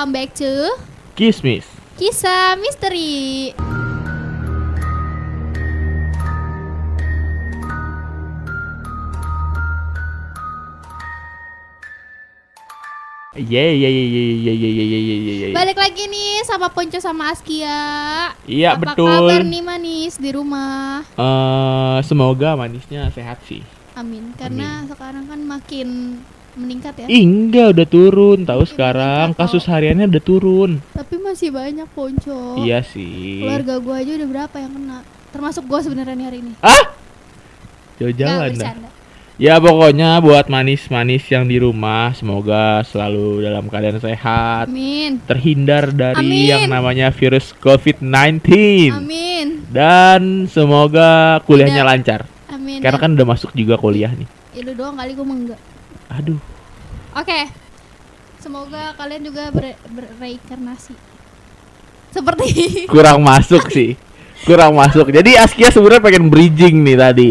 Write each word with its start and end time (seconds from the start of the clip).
welcome 0.00 0.16
back 0.16 0.32
to 0.32 0.80
Kismis. 1.12 1.68
Kisah 2.00 2.56
Misteri. 2.56 3.52
Ye 13.36 13.44
ye 13.44 13.88
ye 13.92 14.04
ye 14.08 14.24
ye 14.40 14.52
ye 14.56 14.68
ye 14.72 14.84
ye 14.88 14.98
ye 15.04 15.16
ye 15.20 15.34
ye. 15.36 15.48
Balik 15.52 15.76
lagi 15.76 16.08
nih 16.08 16.48
sama 16.48 16.72
Ponco 16.72 16.96
sama 16.96 17.36
Askia. 17.36 18.32
Iya 18.48 18.80
Apa 18.80 18.96
betul. 18.96 19.04
kabar 19.04 19.44
nih 19.44 19.60
manis 19.60 20.16
di 20.16 20.32
rumah? 20.32 21.04
Eh, 21.12 21.98
semoga 22.08 22.56
manisnya 22.56 23.12
sehat 23.12 23.44
sih. 23.44 23.60
Amin. 23.92 24.32
Karena 24.40 24.80
sekarang 24.88 25.28
kan 25.28 25.44
makin 25.44 26.16
meningkat 26.58 26.94
ya. 27.02 27.06
Ih, 27.06 27.22
enggak 27.26 27.76
udah 27.78 27.86
turun 27.86 28.38
tahu 28.42 28.62
sekarang 28.66 29.34
meningkat, 29.34 29.46
kasus 29.46 29.64
hariannya 29.66 30.06
udah 30.10 30.22
turun. 30.22 30.70
Tapi 30.94 31.14
masih 31.22 31.48
banyak 31.54 31.88
Ponco. 31.94 32.62
Iya 32.62 32.82
sih. 32.82 33.44
Keluarga 33.44 33.78
gua 33.78 34.02
aja 34.02 34.12
udah 34.18 34.28
berapa 34.28 34.56
yang 34.58 34.72
kena? 34.74 34.98
Termasuk 35.30 35.62
gua 35.70 35.80
sebenarnya 35.84 36.14
nih 36.16 36.26
hari 36.26 36.38
ini. 36.42 36.52
Ah? 36.64 36.84
Jauh 38.00 38.14
jalan 38.16 38.56
dah. 38.56 38.74
Ya 39.40 39.56
pokoknya 39.56 40.20
buat 40.20 40.52
manis-manis 40.52 41.24
yang 41.32 41.48
di 41.48 41.56
rumah 41.56 42.12
semoga 42.12 42.84
selalu 42.84 43.40
dalam 43.40 43.72
keadaan 43.72 43.96
sehat, 43.96 44.68
Amin. 44.68 45.16
terhindar 45.24 45.88
dari 45.96 46.44
Amin. 46.44 46.50
yang 46.52 46.62
namanya 46.68 47.08
virus 47.08 47.56
COVID-19 47.56 48.36
Amin. 48.92 49.64
dan 49.72 50.44
semoga 50.44 51.40
kuliahnya 51.48 51.80
Tidak. 51.80 51.88
lancar. 51.88 52.20
Amin. 52.52 52.84
Karena 52.84 53.00
kan 53.00 53.16
udah 53.16 53.26
masuk 53.32 53.56
juga 53.56 53.80
kuliah 53.80 54.12
nih. 54.12 54.28
Ya, 54.52 54.60
lu 54.60 54.76
doang 54.76 55.00
kali 55.00 55.16
gua 55.16 55.24
mah 55.24 55.36
enggak. 55.40 55.60
Aduh. 56.10 56.38
Oke. 57.14 57.40
Semoga 58.40 58.96
kalian 58.96 59.22
juga 59.24 59.52
ber-. 59.52 59.78
Seperti 62.10 62.48
kurang 62.92 63.22
masuk 63.22 63.70
sih 63.70 63.94
kurang 64.40 64.72
masuk 64.72 65.12
jadi 65.12 65.44
Askia 65.44 65.68
sebenarnya 65.68 66.00
pengen 66.00 66.32
bridging 66.32 66.80
nih 66.80 66.96
tadi 66.96 67.30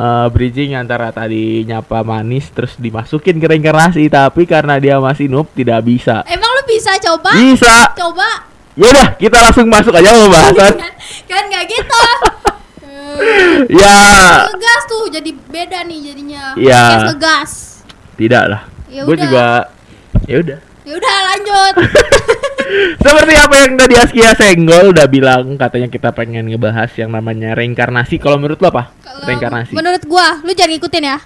Eh, 0.00 0.26
bridging 0.32 0.72
antara 0.72 1.12
tadi 1.12 1.60
nyapa 1.68 2.00
manis 2.00 2.48
terus 2.48 2.72
dimasukin 2.80 3.36
ke 3.36 3.44
reinkarnasi 3.44 4.08
tapi 4.08 4.48
karena 4.48 4.80
dia 4.80 4.96
masih 4.96 5.28
noob 5.28 5.50
tidak 5.52 5.84
bisa 5.84 6.24
Emang 6.24 6.48
lu 6.56 6.62
bisa 6.64 6.96
coba? 6.96 7.36
bisa 7.36 7.92
Coba. 7.92 8.48
ya 8.80 8.86
udah 8.88 9.08
kita 9.20 9.36
langsung 9.44 9.68
masuk 9.68 9.92
aja 9.92 10.08
pembahasan 10.08 10.72
kan 10.78 10.92
kan 11.30 11.42
nggak 11.52 11.64
gitu. 11.68 12.02
Ya 13.76 13.96
ngegas 14.48 14.82
tuh 14.88 15.12
jadi 15.12 15.30
beda 15.52 15.84
nih 15.84 15.98
jadinya. 16.00 16.56
Podcast 16.56 17.04
ngegas. 17.12 17.50
Tidak 18.20 18.44
lah 18.46 18.62
Ya 18.86 19.02
gue 19.02 19.14
udah. 19.14 19.22
juga 19.22 19.46
ya 20.26 20.36
udah 20.38 20.58
Ya 20.80 20.94
udah 20.96 21.16
lanjut. 21.28 21.74
seperti 23.00 23.34
apa 23.34 23.54
yang 23.58 23.72
tadi 23.74 23.94
Askia 23.94 24.30
senggol 24.32 24.90
udah 24.90 25.06
bilang 25.06 25.54
katanya 25.54 25.86
kita 25.86 26.10
pengen 26.10 26.46
ngebahas 26.46 26.90
yang 26.94 27.08
namanya 27.08 27.52
reinkarnasi 27.52 28.16
kalau 28.16 28.36
menurut 28.36 28.58
lo 28.58 28.68
apa 28.68 28.90
Kalau 28.98 29.22
reinkarnasi 29.24 29.72
Menurut 29.72 30.02
gua, 30.04 30.40
lu 30.40 30.50
jangan 30.50 30.72
ngikutin 30.72 31.04
ya. 31.04 31.18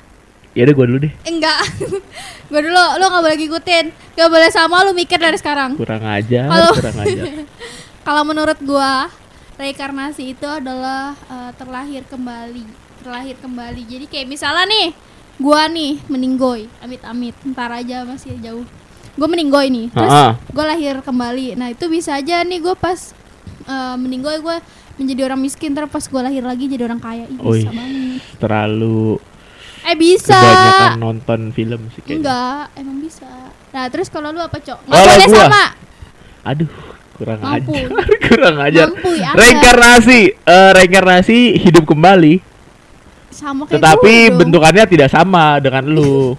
ya 0.52 0.62
udah 0.62 0.74
gue 0.74 0.86
dulu 0.86 0.98
deh 1.00 1.12
Eh, 1.16 1.30
Enggak. 1.30 1.58
gua 2.50 2.60
dulu 2.60 2.76
lu 2.94 3.04
nggak 3.04 3.22
boleh 3.22 3.38
ngikutin. 3.38 3.84
Gak 4.14 4.28
boleh 4.28 4.48
sama 4.48 4.76
lu 4.82 4.92
mikir 4.92 5.16
dari 5.16 5.34
sekarang. 5.34 5.74
kurang 5.74 6.02
aja 6.02 6.46
kurang 6.72 6.98
aja 7.00 7.22
Kalau 8.06 8.22
menurut 8.22 8.58
gua, 8.60 9.08
reinkarnasi 9.54 10.30
itu 10.30 10.44
adalah 10.44 11.16
eh, 11.24 11.50
terlahir 11.56 12.04
kembali, 12.04 12.62
terlahir 13.00 13.36
kembali. 13.36 13.82
Jadi 13.82 14.04
kayak 14.06 14.28
misalnya 14.28 14.66
nih, 14.66 14.86
gua 15.36 15.66
nih 15.66 15.98
meninggoy, 16.06 16.70
amit-amit, 16.78 17.34
ntar 17.44 17.70
aja 17.70 18.02
masih 18.02 18.38
jauh. 18.38 18.64
Gua 19.14 19.26
meninggoy 19.26 19.70
nih, 19.70 19.86
terus 19.90 20.10
Ha-ha. 20.10 20.38
gua 20.50 20.64
lahir 20.68 20.98
kembali. 20.98 21.54
Nah 21.54 21.70
itu 21.70 21.86
bisa 21.86 22.14
aja 22.14 22.42
nih 22.42 22.58
gua 22.58 22.74
pas 22.74 23.14
eh, 23.64 23.96
meninggoy 23.96 24.38
gua 24.38 24.58
menjadi 24.94 25.26
orang 25.26 25.40
miskin, 25.40 25.74
terus 25.74 25.90
pas 25.90 26.04
gua 26.06 26.22
lahir 26.24 26.42
lagi 26.42 26.66
jadi 26.66 26.86
orang 26.86 26.98
kaya. 26.98 27.26
Ih, 27.26 27.38
Wih. 27.38 27.62
bisa 27.62 27.70
banget. 27.70 28.20
terlalu 28.38 29.18
Eh 29.84 29.96
bisa. 30.00 30.32
kebanyakan 30.32 30.96
nonton 30.96 31.40
film 31.52 31.92
sih 31.92 32.00
kayaknya. 32.00 32.16
Enggak, 32.24 32.64
emang 32.74 32.98
bisa. 32.98 33.28
Nah 33.68 33.84
terus 33.92 34.08
kalau 34.08 34.32
lu 34.32 34.40
apa 34.40 34.56
cok? 34.56 34.80
Nggak 34.88 35.28
sama. 35.28 35.64
Aduh, 36.42 36.72
kurang 37.14 37.40
Mampu. 37.40 37.76
ajar. 37.76 37.88
kurang 38.32 38.56
ajar. 38.60 38.86
Mampu 38.88 39.10
ya. 39.12 39.30
Reinkarnasi, 39.36 40.20
eh, 40.40 40.70
reinkarnasi 40.72 41.38
hidup 41.60 41.84
kembali, 41.84 42.40
Sama 43.34 43.66
kayak 43.66 43.82
tetapi 43.82 44.14
dong. 44.30 44.36
bentukannya 44.46 44.84
tidak 44.86 45.10
sama 45.10 45.58
dengan 45.58 45.84
lu. 45.90 46.38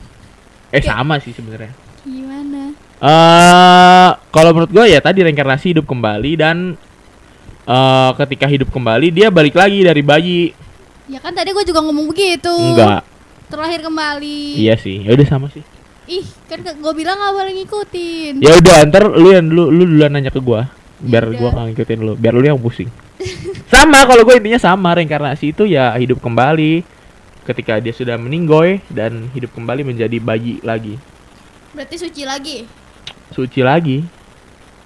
Eh 0.71 0.79
sama 0.79 1.19
sih 1.19 1.35
sebenarnya. 1.35 1.75
Gimana? 2.07 2.71
Eh, 3.03 4.09
kalau 4.31 4.55
menurut 4.55 4.71
gua 4.71 4.87
ya 4.87 5.03
tadi 5.03 5.19
reinkarnasi 5.27 5.75
hidup 5.75 5.83
kembali 5.83 6.31
dan 6.39 6.79
eh 7.67 8.11
ketika 8.23 8.47
hidup 8.47 8.71
kembali 8.71 9.11
dia 9.11 9.27
balik 9.27 9.59
lagi 9.59 9.83
dari 9.83 9.99
bayi. 9.99 10.43
Ya 11.11 11.19
kan 11.19 11.35
tadi 11.35 11.53
gue 11.53 11.65
juga 11.67 11.83
ngomong 11.83 12.09
begitu. 12.09 12.49
Enggak. 12.49 13.05
Terlahir 13.51 13.83
kembali. 13.83 14.57
Iya 14.57 14.73
sih. 14.79 15.05
Ya 15.05 15.13
udah 15.13 15.27
sama 15.27 15.53
sih. 15.53 15.61
Ih, 16.05 16.25
kan 16.49 16.61
gue 16.61 16.93
bilang 16.97 17.17
gak 17.17 17.33
boleh 17.33 17.53
ngikutin. 17.61 18.37
Ya 18.41 18.57
udah, 18.61 18.77
ntar 18.89 19.09
lu 19.09 19.33
yang 19.33 19.49
lu 19.49 19.73
lu 19.73 19.89
duluan 19.89 20.13
nanya 20.13 20.29
ke 20.29 20.37
gua. 20.41 20.69
Biar 21.01 21.29
Yaudah. 21.29 21.37
gua 21.37 21.49
nggak 21.53 21.65
ngikutin 21.73 21.99
lu, 22.01 22.13
biar 22.17 22.33
lu 22.33 22.45
yang 22.45 22.57
pusing. 22.61 22.89
Sama 23.73 23.99
kalau 24.05 24.21
gue 24.23 24.35
intinya 24.37 24.61
sama 24.61 24.95
reinkarnasi 24.95 25.51
itu 25.51 25.63
ya 25.65 25.93
hidup 25.97 26.21
kembali 26.21 26.85
ketika 27.45 27.77
dia 27.77 27.93
sudah 27.93 28.17
meninggoy 28.17 28.81
dan 28.89 29.29
hidup 29.37 29.53
kembali 29.53 29.85
menjadi 29.85 30.17
bayi 30.17 30.57
lagi. 30.65 30.97
Berarti 31.77 31.95
suci 32.01 32.23
lagi. 32.25 32.57
Suci 33.29 33.61
lagi. 33.61 34.01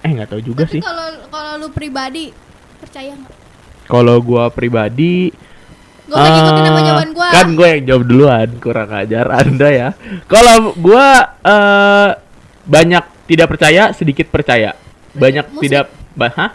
Eh 0.03 0.11
nggak 0.11 0.35
tahu 0.35 0.41
juga 0.43 0.63
Tapi 0.67 0.79
sih. 0.79 0.81
kalau 0.83 1.07
kalau 1.31 1.51
lu 1.59 1.67
pribadi 1.71 2.31
percaya 2.79 3.15
nggak? 3.15 3.35
Kalau 3.89 4.15
gua 4.21 4.51
pribadi 4.53 5.33
Gue 6.09 6.17
ngikutin 6.17 6.63
jawaban 6.65 7.09
gue. 7.13 7.27
Kan 7.29 7.47
gue 7.53 7.67
yang 7.69 7.83
jawab 7.85 8.03
duluan, 8.09 8.47
kurang 8.57 8.89
ajar 8.97 9.29
Anda 9.29 9.69
ya. 9.69 9.89
Kalau 10.25 10.73
gua 10.73 11.37
eh 11.45 12.09
banyak 12.65 13.29
tidak 13.29 13.47
percaya, 13.53 13.93
sedikit 13.93 14.25
percaya. 14.33 14.73
Banyak 15.13 15.53
Musik. 15.53 15.69
tidak 15.69 15.85
bah, 16.17 16.33
hah? 16.33 16.51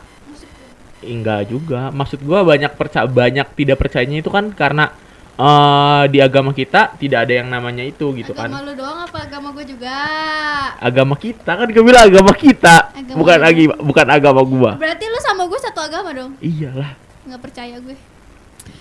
Enggak 1.07 1.47
juga. 1.47 1.89
Maksud 1.91 2.21
gua 2.21 2.43
banyak 2.43 2.73
percaya 2.73 3.05
banyak 3.05 3.47
tidak 3.53 3.77
percayanya 3.77 4.19
itu 4.19 4.29
kan 4.29 4.49
karena 4.51 4.89
eh 5.35 6.03
di 6.09 6.19
agama 6.19 6.51
kita 6.51 6.95
tidak 6.95 7.27
ada 7.27 7.35
yang 7.35 7.51
namanya 7.51 7.83
itu 7.83 8.15
gitu 8.15 8.31
agama 8.33 8.55
kan. 8.55 8.63
lu 8.63 8.73
doang 8.73 8.99
apa 9.03 9.19
agama 9.21 9.49
gue 9.51 9.67
juga? 9.67 9.97
Agama 10.79 11.15
kita 11.15 11.51
kan 11.59 11.67
gue 11.67 11.83
bilang 11.83 12.07
agama 12.07 12.33
kita, 12.33 12.95
Agama 12.95 13.19
bukan 13.19 13.39
lagi 13.43 13.65
bukan 13.67 14.07
agama 14.07 14.41
gua. 14.43 14.71
Berarti 14.79 15.05
lu 15.05 15.19
sama 15.19 15.43
gue 15.45 15.59
satu 15.59 15.81
agama 15.83 16.15
dong? 16.15 16.39
Iyalah. 16.39 16.95
Nggak 17.27 17.41
percaya 17.43 17.77
gue. 17.83 17.97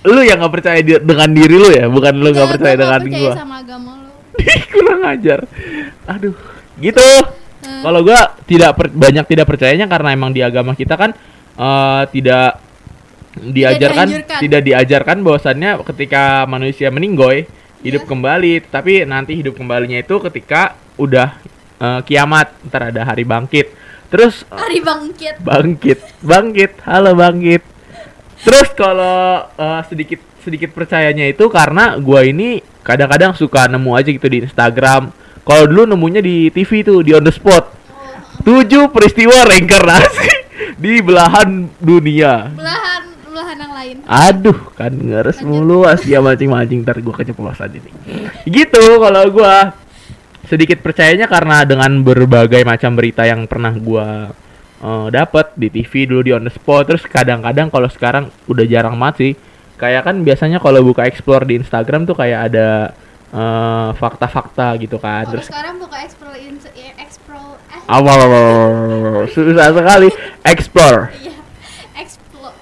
Lu 0.06 0.22
yang 0.22 0.38
nggak 0.40 0.54
percaya 0.54 0.80
di- 0.80 1.02
dengan 1.02 1.30
diri 1.32 1.56
lu 1.58 1.70
ya, 1.74 1.90
bukan 1.90 2.14
lu 2.16 2.30
nggak 2.30 2.50
percaya 2.54 2.76
gua 2.78 2.82
dengan 2.86 3.00
percaya 3.02 3.24
gua. 3.26 3.34
sama 3.34 3.56
agama 3.58 3.92
lu. 3.98 4.12
kurang 4.78 5.02
ajar. 5.10 5.40
Aduh. 6.06 6.36
Gitu. 6.78 7.08
Eh, 7.64 7.82
Kalau 7.82 8.00
gua 8.04 8.20
tidak 8.44 8.72
per- 8.76 8.94
banyak 8.94 9.26
tidak 9.26 9.46
percayanya 9.48 9.90
karena 9.90 10.14
emang 10.14 10.30
di 10.30 10.46
agama 10.46 10.74
kita 10.74 10.94
kan 10.94 11.18
eh, 11.58 12.04
tidak 12.14 12.64
diajarkan 13.34 14.08
dianjurkan. 14.08 14.40
tidak 14.46 14.62
diajarkan 14.62 15.18
bahwasannya 15.26 15.72
ketika 15.90 16.46
manusia 16.46 16.94
meninggoy 16.94 17.50
hidup 17.84 18.08
Iya. 18.08 18.10
kembali, 18.10 18.54
tapi 18.72 19.04
nanti 19.04 19.36
hidup 19.36 19.60
kembalinya 19.60 20.00
itu 20.00 20.16
ketika 20.24 20.78
udah 20.96 21.36
eh, 21.84 22.00
kiamat, 22.08 22.54
ntar 22.70 22.94
ada 22.94 23.04
hari 23.04 23.28
bangkit. 23.28 23.74
Terus 24.08 24.46
eh, 24.48 24.56
hari 24.56 24.80
bangkit. 24.80 25.42
bangkit, 25.44 26.00
bangkit, 26.24 26.72
halo 26.88 27.18
bangkit. 27.18 27.62
Terus 28.46 28.70
kalau 28.78 29.50
eh, 29.58 29.82
sedikit 29.90 30.22
sedikit 30.44 30.76
percayanya 30.76 31.28
itu 31.28 31.48
karena 31.48 31.96
gua 32.00 32.24
ini 32.24 32.60
kadang-kadang 32.84 33.32
suka 33.36 33.68
nemu 33.68 33.92
aja 33.96 34.10
gitu 34.12 34.28
di 34.32 34.44
Instagram. 34.44 35.12
Kalau 35.44 35.68
dulu 35.68 35.84
nemunya 35.90 36.24
di 36.24 36.48
TV 36.56 36.88
tuh 36.88 37.04
di 37.04 37.12
on 37.12 37.24
the 37.24 37.34
spot. 37.36 37.84
Tujuh 38.44 38.92
peristiwa 38.92 39.44
reinkarnasi 39.48 40.23
di 40.84 41.00
belahan 41.00 41.72
dunia. 41.80 42.52
Belahan 42.52 43.02
belahan 43.24 43.58
yang 43.58 43.74
lain. 43.74 43.96
Aduh, 44.04 44.60
kan 44.76 44.92
ngeres 44.92 45.40
mulu 45.42 45.88
Askia 45.88 46.20
mancing-mancing 46.20 46.84
ntar 46.84 47.00
gua 47.00 47.16
keceplosan 47.24 47.80
ini. 47.80 47.92
Gitu 48.44 48.84
kalau 49.00 49.24
gua 49.32 49.72
sedikit 50.44 50.84
percayanya 50.84 51.32
karena 51.32 51.64
dengan 51.64 52.04
berbagai 52.04 52.68
macam 52.68 53.00
berita 53.00 53.24
yang 53.24 53.48
pernah 53.48 53.72
gua 53.80 54.36
eh, 54.84 55.08
dapat 55.08 55.56
di 55.56 55.72
TV 55.72 56.04
dulu 56.04 56.22
di 56.22 56.36
on 56.36 56.44
the 56.44 56.52
spot 56.52 56.92
terus 56.92 57.08
kadang-kadang 57.08 57.72
kalau 57.72 57.88
sekarang 57.88 58.28
udah 58.52 58.66
jarang 58.68 59.00
banget 59.00 59.16
sih. 59.18 59.34
Kayak 59.80 60.06
kan 60.06 60.16
biasanya 60.22 60.60
kalau 60.62 60.84
buka 60.84 61.08
explore 61.08 61.48
di 61.48 61.58
Instagram 61.58 62.06
tuh 62.06 62.20
kayak 62.20 62.52
ada 62.52 62.92
eh, 63.32 63.90
fakta-fakta 63.96 64.78
gitu 64.84 65.00
kan. 65.00 65.32
Kalau 65.32 65.40
Terus 65.40 65.48
sekarang 65.48 65.80
buka 65.80 65.98
explore 66.04 66.38
in 66.38 66.60
ya, 66.76 66.92
explore 67.02 67.58
eh 67.73 67.73
awal 67.88 68.20
susah 69.30 69.70
sekali 69.72 70.10
explore. 70.44 71.12
iya 71.20 71.36
explore. 72.00 72.56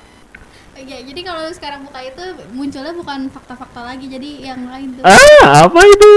Oke, 0.77 0.97
Jadi 1.05 1.21
kalau 1.21 1.43
sekarang 1.53 1.81
buka 1.85 1.99
itu 2.01 2.23
munculnya 2.53 2.93
bukan 2.93 3.29
fakta-fakta 3.29 3.81
lagi, 3.85 4.05
jadi 4.09 4.53
yang 4.53 4.61
lain 4.69 4.97
tuh. 4.97 5.03
Ah, 5.05 5.65
apa 5.69 5.81
itu? 5.85 6.13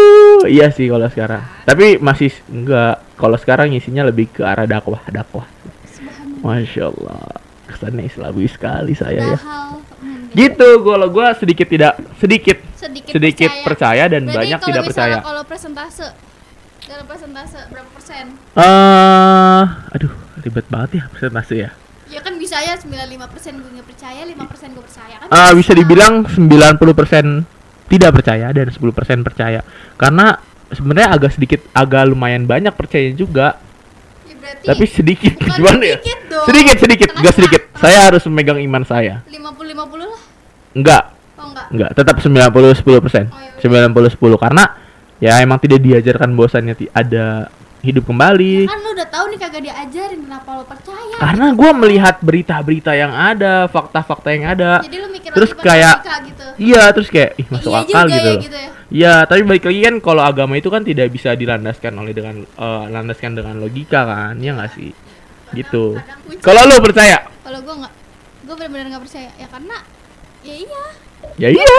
Iya 0.49 0.73
sih 0.73 0.89
kalau 0.89 1.09
sekarang. 1.09 1.43
Tapi 1.69 2.01
masih 2.01 2.33
enggak. 2.49 3.01
Kalau 3.15 3.37
sekarang 3.39 3.73
isinya 3.73 4.05
lebih 4.09 4.33
ke 4.33 4.43
arah 4.43 4.67
dakwah, 4.67 5.01
dakwah. 5.09 5.47
Masya 6.45 6.93
Allah. 6.93 7.41
Kesannya 7.65 8.05
islami 8.05 8.45
sekali 8.45 8.93
saya 8.93 9.35
ya. 9.35 9.39
Padahal 9.41 9.81
hmm, 10.05 10.37
Gitu, 10.37 10.69
kalau 10.85 11.09
gua 11.09 11.33
sedikit 11.33 11.65
tidak 11.65 11.97
sedikit 12.21 12.59
sedikit, 12.77 13.13
sedikit 13.17 13.51
percaya, 13.65 14.05
dan 14.11 14.29
Berarti 14.29 14.37
banyak 14.37 14.61
tidak 14.69 14.83
percaya. 14.85 15.17
Kalau 15.25 15.43
presentase 15.49 16.07
dalam 16.85 17.05
presentase 17.05 17.59
berapa 17.69 17.89
persen? 17.91 18.25
Eh, 18.55 19.63
aduh, 19.91 20.13
ribet 20.39 20.67
banget 20.69 20.91
ya 20.95 21.05
presentasi 21.09 21.57
ya. 21.59 21.71
Ya 22.07 22.21
kan 22.21 22.37
bisa 22.37 22.61
ya 22.61 22.77
95 22.77 22.87
persen 23.27 23.53
gue 23.57 23.71
nggak 23.71 23.89
percaya, 23.89 24.21
5 24.23 24.45
persen 24.45 24.69
gue 24.71 24.85
percaya 24.85 25.15
kan? 25.19 25.29
Ah, 25.29 25.51
bisa 25.51 25.73
dibilang 25.73 26.29
90% 26.29 27.49
tidak 27.87 28.11
percaya 28.13 28.47
dan 28.51 28.67
10% 28.69 28.85
percaya. 29.23 29.61
Karena 29.97 30.37
sebenarnya 30.69 31.09
agak 31.11 31.33
sedikit 31.33 31.61
agak 31.73 32.05
lumayan 32.07 32.45
banyak 32.45 32.73
percaya 32.73 33.09
juga, 33.11 33.57
Ya 34.25 34.35
berarti 34.37 34.65
tapi 34.67 34.85
sedikit 34.87 35.33
gimana 35.41 35.81
ya? 35.83 35.99
sedikit 35.99 36.19
dong. 36.29 36.47
Sedikit 36.47 36.77
sedikit, 36.79 37.09
enggak 37.15 37.35
sedikit. 37.35 37.61
tengah. 37.67 37.81
Saya 37.81 37.99
harus 38.03 38.23
memegang 38.29 38.61
iman 38.61 38.85
saya. 38.85 39.25
50 39.27 39.41
50 39.73 40.05
lah. 40.05 40.21
Enggak, 40.75 41.03
Oh 41.35 41.49
enggak. 41.49 41.67
enggak, 41.73 41.91
tetap 41.97 42.17
90 42.21 42.77
10%. 42.77 42.85
Oh, 43.27 43.41
ya 43.41 43.53
90 43.59 44.13
10 44.13 44.37
karena 44.37 44.65
ya 45.23 45.39
emang 45.41 45.59
tidak 45.63 45.81
diajarkan 45.83 46.35
bahwasannya 46.35 46.75
ada 46.91 47.49
hidup 47.85 48.09
kembali. 48.09 48.65
Kan 48.65 48.81
lu 48.81 48.91
udah 48.97 49.09
tahu 49.13 49.25
nih 49.29 49.39
kagak 49.39 49.63
diajarin 49.63 50.21
kenapa 50.25 50.51
lu 50.57 50.65
percaya? 50.65 51.15
Karena 51.21 51.47
gua 51.53 51.71
melihat 51.77 52.17
berita-berita 52.25 52.93
yang 52.97 53.13
ada, 53.13 53.69
fakta-fakta 53.69 54.29
yang 54.33 54.45
ada. 54.49 54.81
Jadi 54.81 54.97
lu 54.97 55.09
mikir 55.13 55.31
Terus 55.37 55.51
lagi 55.53 55.63
kayak- 55.69 56.01
gitu. 56.25 56.45
Iya, 56.55 56.83
terus 56.97 57.09
kayak 57.13 57.31
ih 57.37 57.47
masuk 57.51 57.71
iya 57.75 57.81
akal 57.85 58.07
juga 58.09 58.09
gitu. 58.09 58.17
ya 58.17 58.33
loh. 58.33 58.41
gitu 58.41 58.57
ya. 58.57 58.71
Iya, 58.95 59.15
tapi 59.27 59.41
balik 59.43 59.65
lagi 59.67 59.81
kan 59.83 59.95
kalau 60.01 60.23
agama 60.23 60.55
itu 60.57 60.69
kan 60.71 60.83
tidak 60.87 61.11
bisa 61.11 61.35
dilandaskan 61.35 61.93
oleh 61.99 62.13
dengan 62.15 62.37
eh, 62.41 62.85
landaskan 62.89 63.33
dengan 63.37 63.59
logika 63.61 64.01
kan, 64.07 64.35
ya 64.41 64.55
nggak 64.57 64.71
sih? 64.73 64.91
Gitu. 65.53 65.99
Kadang 65.99 66.21
muncul. 66.25 66.41
Kalau 66.41 66.63
lu 66.65 66.77
percaya? 66.81 67.19
Kalau 67.45 67.61
gue 67.61 67.75
nggak, 67.85 67.93
gue 68.49 68.55
benar-benar 68.55 68.87
nggak 68.97 69.05
percaya. 69.05 69.31
Ya 69.37 69.47
karena, 69.51 69.77
ya 70.41 70.55
iya, 70.57 70.85
Ya 71.35 71.51
iya, 71.51 71.79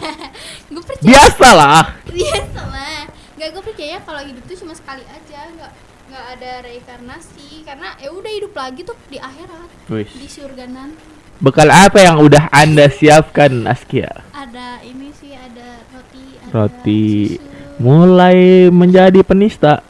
gue 0.72 0.80
percaya. 0.80 1.04
biasalah. 1.04 1.80
Biasa 2.08 2.62
lah. 2.64 3.04
Gak 3.36 3.48
gue 3.52 3.62
percaya 3.62 3.96
kalau 4.00 4.22
hidup 4.22 4.42
tuh 4.44 4.56
cuma 4.58 4.72
sekali 4.72 5.04
aja, 5.04 5.40
nggak 5.50 5.72
nggak 6.08 6.24
ada 6.34 6.52
reinkarnasi. 6.64 7.62
Karena 7.62 7.92
ya 7.96 8.08
udah 8.08 8.32
hidup 8.32 8.52
lagi 8.52 8.80
tuh 8.82 8.96
di 9.06 9.16
akhirat, 9.16 9.68
Wis. 9.86 10.08
di 10.10 10.24
surga 10.26 10.64
nanti. 10.64 11.04
Bekal 11.38 11.68
apa 11.68 12.00
yang 12.00 12.18
udah 12.18 12.50
Anda 12.50 12.88
siapkan, 12.88 13.62
Askia? 13.64 14.10
Ada 14.32 14.82
ini 14.82 15.12
sih, 15.12 15.30
ada 15.30 15.84
roti, 15.88 16.24
ada 16.34 16.50
Roti. 16.50 17.06
susu. 17.30 17.46
Mulai 17.78 18.38
menjadi 18.68 19.20
penista. 19.22 19.84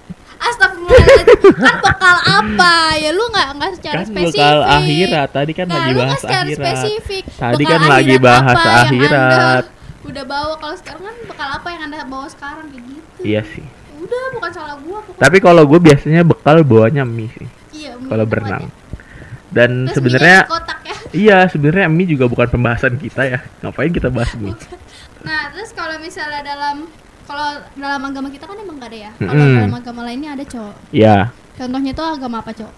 Kan 0.89 1.77
bekal 1.81 2.17
apa? 2.21 2.75
Ya 2.97 3.11
lu 3.11 3.25
nggak 3.27 3.49
nggak 3.55 3.71
secara 3.77 3.97
Kan 3.97 4.07
spesifik 4.07 4.35
bekal 4.35 4.59
akhirat. 4.65 5.29
Tadi 5.31 5.53
kan 5.53 5.67
Nah, 5.67 5.77
lagi 5.79 5.93
bahas 5.95 6.23
akhirat. 6.23 6.59
spesifik. 6.59 7.23
Tadi 7.31 7.55
Bekal 7.59 7.71
kan 7.71 7.81
lagi 7.87 8.15
bahas 8.19 8.59
akhirat. 8.59 9.65
Udah 10.03 10.25
bawa 10.25 10.55
kalau 10.57 10.75
sekarang 10.75 11.03
kan 11.05 11.17
bekal 11.27 11.49
apa 11.51 11.69
yang 11.69 11.83
anda 11.85 12.01
bawa 12.03 12.27
sekarang 12.27 12.67
kayak 12.69 12.85
gitu 12.87 13.21
Iya 13.21 13.43
sih. 13.47 13.65
udah 13.99 14.23
bukan 14.33 14.51
salah 14.51 14.77
gua 14.79 14.99
pokoknya. 15.03 15.21
Tapi 15.21 15.37
kalau 15.39 15.63
gue 15.65 15.81
biasanya 15.83 16.23
bekal 16.23 16.57
bawanya 16.63 17.03
mie 17.03 17.29
sih. 17.31 17.49
iya 17.75 17.93
Kalau 17.99 18.25
berenang. 18.25 18.65
Dan 19.49 19.91
sebenarnya 19.91 20.45
ya 20.45 20.97
iya 21.27 21.39
sebenarnya 21.45 21.89
mie 21.89 22.07
juga 22.07 22.25
bukan 22.25 22.49
pembahasan 22.49 22.97
kita 22.97 23.27
ya. 23.27 23.39
Ngapain 23.61 23.91
kita 23.91 24.09
bahas 24.09 24.33
mie? 24.35 24.55
nah 25.19 25.51
terus 25.51 25.75
kalau 25.75 25.99
misalnya 25.99 26.41
dalam 26.41 26.87
kalau 27.29 27.49
dalam 27.75 28.01
agama 28.03 28.29
kita 28.29 28.45
kan 28.45 28.57
emang 28.57 28.81
gak 28.81 28.89
ada 28.89 28.99
ya 28.99 29.11
kalau 29.15 29.37
Mm-mm. 29.37 29.57
dalam 29.61 29.75
agama 29.77 30.01
lainnya 30.03 30.31
ada 30.33 30.43
cowok 30.43 30.75
Ya. 30.91 31.17
contohnya 31.55 31.93
tuh 31.93 32.07
agama 32.09 32.41
apa 32.41 32.53
cowok 32.53 32.75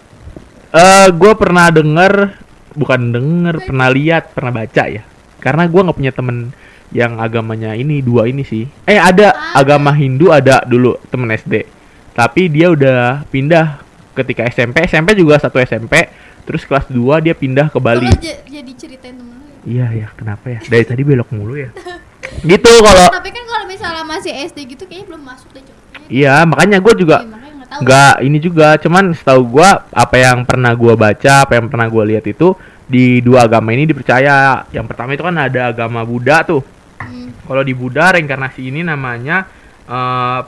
Eh, 0.71 1.07
gue 1.11 1.33
pernah 1.35 1.67
denger, 1.67 2.31
bukan 2.71 3.11
denger, 3.11 3.59
pernah 3.59 3.91
lihat, 3.91 4.31
pernah 4.31 4.55
baca 4.55 4.87
ya. 4.87 5.03
Karena 5.43 5.67
gue 5.67 5.81
nggak 5.83 5.97
punya 5.99 6.15
temen 6.15 6.55
yang 6.95 7.19
agamanya 7.19 7.75
ini 7.75 7.99
dua 7.99 8.31
ini 8.31 8.47
sih. 8.47 8.63
Eh 8.87 8.95
ada 8.95 9.35
Ada. 9.35 9.59
agama 9.59 9.91
Hindu 9.91 10.31
ada 10.31 10.63
dulu 10.63 10.95
temen 11.11 11.27
SD. 11.27 11.67
Tapi 12.15 12.47
dia 12.47 12.71
udah 12.71 13.27
pindah 13.27 13.83
ketika 14.15 14.47
SMP. 14.47 14.79
SMP 14.87 15.11
juga 15.11 15.43
satu 15.43 15.59
SMP. 15.59 16.07
Terus 16.41 16.63
kelas 16.63 16.87
2 16.87 17.19
dia 17.19 17.35
pindah 17.35 17.67
ke 17.67 17.75
Bali. 17.75 18.07
Jadi 18.47 18.71
ceritain 18.71 19.11
temen 19.11 19.43
ya. 19.43 19.59
Iya 19.67 19.87
ya, 19.91 20.07
kenapa 20.15 20.55
ya? 20.55 20.59
Dari 20.63 20.87
tadi 20.87 21.03
belok 21.03 21.35
mulu 21.35 21.59
ya. 21.59 21.67
gitu 22.41 22.71
kalau 22.81 23.07
tapi 23.11 23.29
kan 23.29 23.43
kalau 23.45 23.65
misalnya 23.67 24.03
masih 24.07 24.31
SD 24.47 24.57
gitu 24.77 24.83
kayaknya 24.87 25.05
belum 25.13 25.23
masuk 25.23 25.49
deh 25.53 25.63
iya 26.07 26.41
makanya 26.47 26.79
gue 26.79 26.93
juga 26.95 27.23
Iya, 27.71 27.87
nggak 27.87 28.13
ini 28.27 28.37
juga. 28.43 28.75
Cuman 28.83 29.15
setahu 29.15 29.47
gua 29.47 29.87
apa 29.95 30.19
yang 30.19 30.43
pernah 30.43 30.75
gua 30.75 30.99
baca 30.99 31.47
apa 31.47 31.55
yang 31.55 31.71
pernah 31.71 31.87
gua 31.87 32.03
lihat 32.03 32.27
itu 32.27 32.51
di 32.83 33.23
dua 33.23 33.47
agama 33.47 33.71
ini 33.71 33.87
dipercaya. 33.87 34.67
Yang 34.75 34.91
pertama 34.91 35.15
itu 35.15 35.23
kan 35.23 35.39
ada 35.39 35.71
agama 35.71 36.03
Buddha 36.03 36.43
tuh. 36.43 36.59
Hmm, 36.99 37.31
kalau 37.47 37.63
di 37.63 37.71
Buddha 37.71 38.11
reinkarnasi 38.11 38.67
ini 38.67 38.83
namanya 38.83 39.47
eh, 39.87 40.39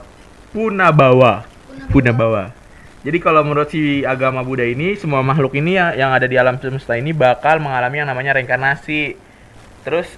Punabawa 0.52 1.48
Punabawa. 1.48 1.88
Punabawa 1.88 2.44
jadi 3.04 3.20
kalau 3.20 3.44
menurut 3.44 3.68
si 3.68 4.00
agama 4.00 4.40
Buddha 4.40 4.64
ini 4.64 4.96
semua 4.96 5.20
makhluk 5.20 5.52
ini 5.60 5.76
ya 5.76 5.92
yang 5.92 6.16
ada 6.16 6.24
di 6.24 6.40
alam 6.40 6.56
semesta 6.56 6.96
ini 6.96 7.12
bakal 7.12 7.60
mengalami 7.60 8.00
yang 8.00 8.08
namanya 8.08 8.40
reinkarnasi 8.40 9.12
terus 9.84 10.08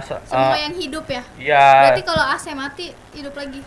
se- 0.00 0.22
semua 0.24 0.54
eh, 0.54 0.62
yang 0.62 0.74
hidup 0.74 1.04
ya 1.04 1.22
ya 1.36 1.64
berarti 1.82 2.02
kalau 2.02 2.24
AC 2.24 2.46
mati 2.52 2.86
hidup 3.12 3.34
lagi 3.34 3.60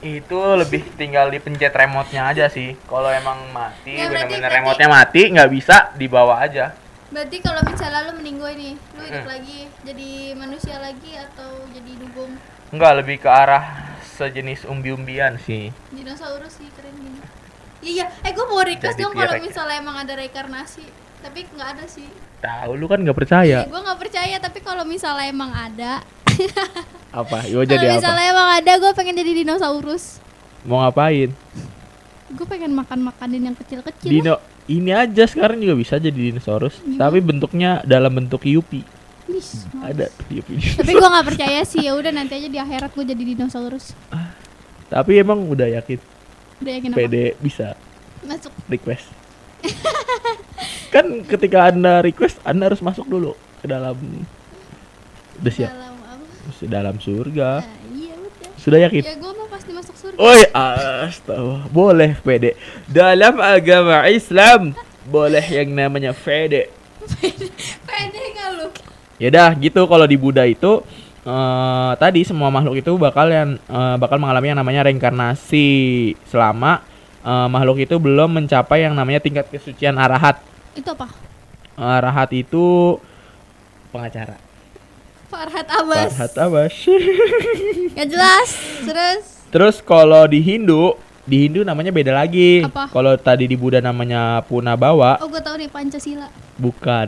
itu 0.00 0.36
lebih 0.54 0.84
tinggal 0.94 1.26
dipencet 1.26 1.72
remote-nya 1.72 2.28
aja 2.28 2.44
sih. 2.46 2.76
Kalau 2.84 3.08
emang 3.08 3.40
mati, 3.50 3.96
Ya, 3.96 4.04
berarti- 4.06 4.36
remote-nya 4.36 4.84
mati, 4.86 5.32
nggak 5.32 5.48
bisa 5.48 5.76
dibawa 5.94 6.38
aja. 6.38 6.76
berarti 7.06 7.38
kalau 7.38 7.64
misalnya 7.64 8.04
lu 8.04 8.12
meninggoy 8.14 8.52
nih 8.52 8.74
lu 8.92 9.00
hidup 9.00 9.22
Hmm. 9.22 9.32
lagi 9.32 9.58
jadi 9.80 10.10
manusia 10.34 10.76
lagi 10.76 11.14
atau 11.14 11.46
jadi 11.70 11.92
dugong 11.96 12.36
Nggak 12.68 12.92
lebih 12.98 13.16
ke 13.18 13.30
arah 13.30 13.64
sejenis 14.12 14.66
umbi-umbian 14.66 15.38
sih. 15.38 15.70
dinosaurus 15.88 16.52
sih 16.54 16.66
keren 16.70 16.90
gini 16.92 17.22
iya 17.80 18.10
eh 18.18 18.28
gue 18.28 18.42
mau 18.42 18.60
request 18.60 18.92
Jadi 18.92 19.04
dong 19.04 19.14
kalau 19.14 19.30
ya? 19.30 19.40
misalnya 19.40 19.76
emang 19.78 19.96
ada 19.96 20.12
reinkarnasi 20.12 20.84
tapi 21.24 21.48
nggak 21.48 21.68
ada 21.72 21.84
sih 21.88 22.04
Tahu 22.38 22.76
lu 22.76 22.84
kan 22.84 23.00
nggak 23.00 23.16
percaya. 23.16 23.64
gue 23.64 23.80
nggak 23.80 23.96
percaya 23.98 24.36
tapi 24.36 24.60
kalau 24.60 24.84
misalnya 24.84 25.24
emang 25.26 25.48
ada 25.50 26.04
Apa? 27.14 27.40
Kalau 27.40 27.64
jadi 27.64 27.86
apa? 27.86 27.94
misalnya 27.96 28.26
emang 28.28 28.48
ada 28.54 28.72
gue 28.76 28.90
pengen 28.92 29.16
jadi 29.16 29.32
dinosaurus 29.40 30.20
Mau 30.62 30.78
ngapain? 30.78 31.32
gue 32.26 32.46
pengen 32.46 32.72
makan 32.72 33.00
makanin 33.02 33.42
yang 33.44 33.56
kecil-kecil 33.56 34.04
lah. 34.04 34.12
Dino 34.12 34.34
ini 34.66 34.90
aja 34.90 35.24
sekarang 35.24 35.56
juga 35.56 35.76
bisa 35.76 35.96
jadi 35.96 36.16
dinosaurus, 36.32 36.80
Gimana? 36.80 36.98
tapi 36.98 37.18
bentuknya 37.20 37.70
dalam 37.82 38.10
bentuk 38.10 38.42
Yupi. 38.42 38.80
Ada 39.80 40.08
Yupi. 40.28 40.56
tapi 40.74 40.90
gue 40.90 41.04
nggak 41.06 41.26
percaya 41.26 41.60
sih 41.62 41.80
ya 41.80 41.92
udah 41.92 42.10
nanti 42.10 42.34
aja 42.34 42.48
di 42.48 42.58
akhirat 42.58 42.90
gue 42.90 43.04
jadi 43.06 43.22
dinosaurus 43.30 43.96
tapi 44.86 45.16
emang 45.16 45.46
udah 45.46 45.64
yakin 45.70 45.96
udah 46.60 46.72
yakin 46.76 46.90
apa 46.90 46.98
PD 46.98 47.14
bisa 47.38 47.72
masuk 48.20 48.52
request. 48.66 49.06
kan 50.94 51.06
ketika 51.26 51.68
Anda 51.68 52.00
request, 52.00 52.38
Anda 52.42 52.70
harus 52.70 52.80
masuk 52.80 53.06
dulu 53.06 53.32
ke 53.60 53.66
dalam 53.66 53.96
udah 55.40 55.52
siap 55.52 55.70
dalam 55.72 55.94
apa 55.98 56.64
dalam 56.64 56.96
surga. 56.98 57.50
nah, 57.60 57.68
iya 57.90 58.14
udah 58.14 58.48
Sudah 58.54 58.78
yakin? 58.80 59.02
ya 59.02 59.14
gue 59.18 59.32
mau 59.34 59.48
pasti 59.50 59.70
masuk 59.74 59.94
surga 59.98 60.16
Oi, 60.16 60.40
astaga. 60.54 61.66
Boleh 61.68 62.14
pede. 62.22 62.54
Dalam 62.86 63.42
agama 63.42 64.06
Islam 64.06 64.72
boleh 65.04 65.42
yang 65.44 65.68
namanya 65.74 66.14
pede. 66.14 66.70
pede 67.84 68.20
nggak 68.34 68.48
lu 68.56 68.66
Yaudah, 69.20 69.52
gitu 69.58 69.84
kalau 69.84 70.06
di 70.06 70.16
Buddha 70.16 70.46
itu 70.46 70.80
eh 71.24 71.92
tadi 71.96 72.20
semua 72.20 72.52
makhluk 72.52 72.76
itu 72.78 72.92
bakal 72.96 73.28
yang 73.28 73.56
eh, 73.56 73.96
bakal 73.96 74.20
mengalami 74.20 74.52
yang 74.52 74.60
namanya 74.60 74.84
reinkarnasi 74.84 75.66
selama 76.28 76.84
eh, 77.24 77.48
makhluk 77.48 77.80
itu 77.80 77.96
belum 77.96 78.44
mencapai 78.44 78.84
yang 78.84 78.94
namanya 78.94 79.24
tingkat 79.24 79.48
kesucian 79.48 79.96
arahat. 79.96 80.38
itu 80.74 80.90
apa 80.90 81.08
Arahat 81.74 82.30
itu 82.30 82.98
pengacara. 83.90 84.38
Farhat 85.26 85.66
Abbas 85.66 86.14
Farhat 86.14 86.34
Abbas. 86.38 86.74
Gak 87.98 88.06
jelas 88.06 88.48
terus 88.86 89.34
Terus 89.54 89.78
kalau 89.78 90.26
di 90.26 90.42
Hindu, 90.42 90.98
di 91.22 91.46
Hindu 91.46 91.62
namanya 91.62 91.94
beda 91.94 92.10
lagi. 92.10 92.66
Apa? 92.66 92.90
Kalau 92.90 93.14
tadi 93.14 93.46
di 93.46 93.54
Buddha 93.54 93.78
namanya 93.78 94.42
Punabawa, 94.42 95.22
oh 95.22 95.30
gue 95.30 95.38
tahu 95.38 95.62
nih 95.62 95.70
Pancasila 95.70 96.26
bukan 96.58 97.06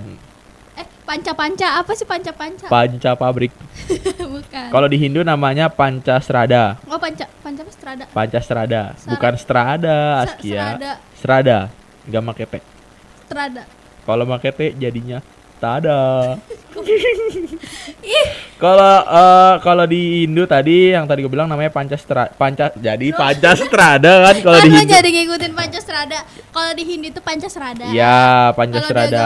eh 1.07 1.09
panca 1.09 1.33
panca 1.39 1.69
apa 1.79 1.93
sih 1.95 2.03
panca 2.03 2.35
panca 2.35 2.67
panca 2.67 3.11
pabrik. 3.15 3.55
bukan 4.35 4.69
Kalau 4.75 4.91
di 4.91 4.99
Hindu 4.99 5.23
namanya 5.23 5.71
Pancasrada. 5.71 6.83
oh 6.91 6.99
panca 6.99 7.31
panca 7.39 7.63
apa 7.63 7.71
strada 7.71 8.05
Pancasrada, 8.11 8.83
Sar- 8.99 9.11
bukan 9.15 9.35
strada, 9.39 9.97
Askia. 10.27 10.75
serada 10.75 10.93
Serada, 11.15 11.59
enggak 12.03 12.23
make 12.27 12.45
T. 12.45 12.55
strada 13.23 13.63
Kalau 14.03 14.27
make 14.27 14.51
T 14.51 14.61
jadinya 14.75 15.23
Tada. 15.57 16.37
Kalau 18.57 18.95
eh, 19.05 19.55
kalau 19.61 19.85
di 19.85 20.25
Hindu 20.25 20.49
tadi 20.49 20.97
yang 20.97 21.05
tadi 21.05 21.21
gue 21.21 21.29
bilang 21.29 21.45
namanya 21.45 21.69
Pancastra 21.69 22.33
Panca 22.33 22.73
jadi 22.73 23.13
Pancastrada 23.13 24.33
kan 24.33 24.37
kalau 24.41 24.59
kan 24.61 24.65
di 24.65 24.71
Hindu. 24.73 24.89
jadi 24.97 25.09
ngikutin 25.13 25.53
Pancasrada 25.53 26.19
kalau 26.49 26.73
di 26.73 26.83
Hindi 26.89 27.13
itu 27.13 27.21
Pancasrada 27.21 27.85
Ya, 27.93 28.49
agama 28.49 28.49
lo? 28.49 28.57
Pancasrada. 28.57 29.25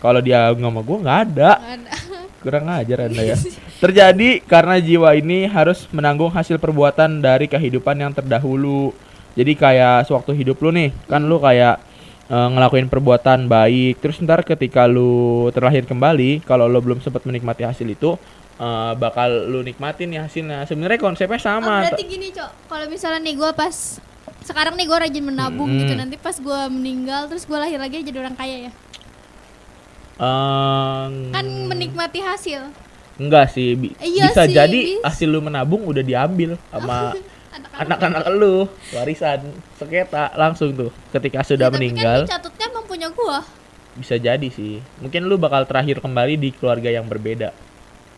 Kalau 0.00 0.20
di 0.24 0.32
agama 0.32 0.80
gue 0.80 0.98
nggak 1.04 1.18
ada. 1.28 1.50
Nggak 1.60 1.76
ada. 1.84 1.92
Kurang 2.42 2.64
ajar 2.72 2.98
Anda 3.12 3.22
ya. 3.22 3.36
Terjadi 3.78 4.28
karena 4.42 4.76
jiwa 4.80 5.10
ini 5.14 5.44
harus 5.44 5.84
menanggung 5.92 6.32
hasil 6.32 6.56
perbuatan 6.56 7.20
dari 7.20 7.46
kehidupan 7.46 8.00
yang 8.00 8.12
terdahulu. 8.16 8.90
Jadi 9.36 9.52
kayak 9.52 10.08
sewaktu 10.08 10.32
hidup 10.36 10.60
lu 10.60 10.72
nih, 10.72 10.90
kan 11.08 11.22
lu 11.24 11.36
kayak 11.38 11.80
eh, 12.32 12.48
ngelakuin 12.50 12.88
perbuatan 12.88 13.44
baik. 13.46 14.00
Terus 14.00 14.16
ntar 14.18 14.40
ketika 14.42 14.84
lu 14.86 15.12
terlahir 15.50 15.84
kembali, 15.84 16.40
kalau 16.42 16.64
lu 16.64 16.80
belum 16.80 16.98
sempat 16.98 17.22
menikmati 17.22 17.62
hasil 17.62 17.84
itu, 17.86 18.16
eh, 18.56 18.92
bakal 18.96 19.28
lu 19.46 19.60
nikmatin 19.60 20.08
nih 20.08 20.20
hasilnya. 20.22 20.64
Sebenarnya 20.64 20.96
konsepnya 20.98 21.36
Oh, 21.36 21.44
sama. 21.52 21.84
berarti 21.84 22.04
gini 22.04 22.28
cok 22.30 22.50
kalau 22.66 22.86
misalnya 22.86 23.20
nih 23.20 23.36
gue 23.36 23.50
pas 23.52 23.76
sekarang 24.42 24.74
nih 24.74 24.86
gue 24.86 24.98
rajin 24.98 25.22
menabung 25.22 25.68
Mm-mm. 25.68 25.80
gitu 25.80 25.94
nanti 25.94 26.16
pas 26.16 26.34
gue 26.34 26.60
meninggal 26.68 27.28
terus 27.28 27.44
gue 27.44 27.54
lahir 27.54 27.78
lagi 27.78 28.00
jadi 28.00 28.18
orang 28.18 28.34
kaya 28.34 28.66
ya 28.66 28.72
Eh, 30.14 31.04
kan 31.30 31.46
menikmati 31.66 32.20
hasil 32.20 32.70
Enggak 33.14 33.50
sih, 33.50 33.74
bi- 33.74 33.94
Iya 33.98 34.28
bisa 34.28 34.42
sih, 34.44 34.54
jadi 34.54 34.78
bis- 34.88 35.02
hasil 35.04 35.28
lu 35.28 35.38
menabung 35.38 35.82
udah 35.82 36.00
diambil 36.00 36.56
sama 36.70 37.12
anak-anak 37.52 38.24
lu 38.32 38.64
warisan 38.96 39.52
seketa 39.76 40.32
langsung 40.34 40.72
tuh 40.72 40.90
ketika 41.12 41.44
sudah 41.44 41.68
Ya, 41.68 41.74
meninggal 41.74 42.18
tapi 42.24 42.30
kan 42.30 42.34
catutnya 42.40 42.66
emang 42.72 42.86
punya 42.88 43.08
gue 43.12 43.38
bisa 43.92 44.16
jadi 44.16 44.48
sih. 44.48 44.80
Mungkin 45.04 45.28
lu 45.28 45.36
bakal 45.36 45.68
terakhir 45.68 46.00
kembali 46.00 46.40
di 46.40 46.48
keluarga 46.56 46.88
yang 46.88 47.04
berbeda. 47.04 47.52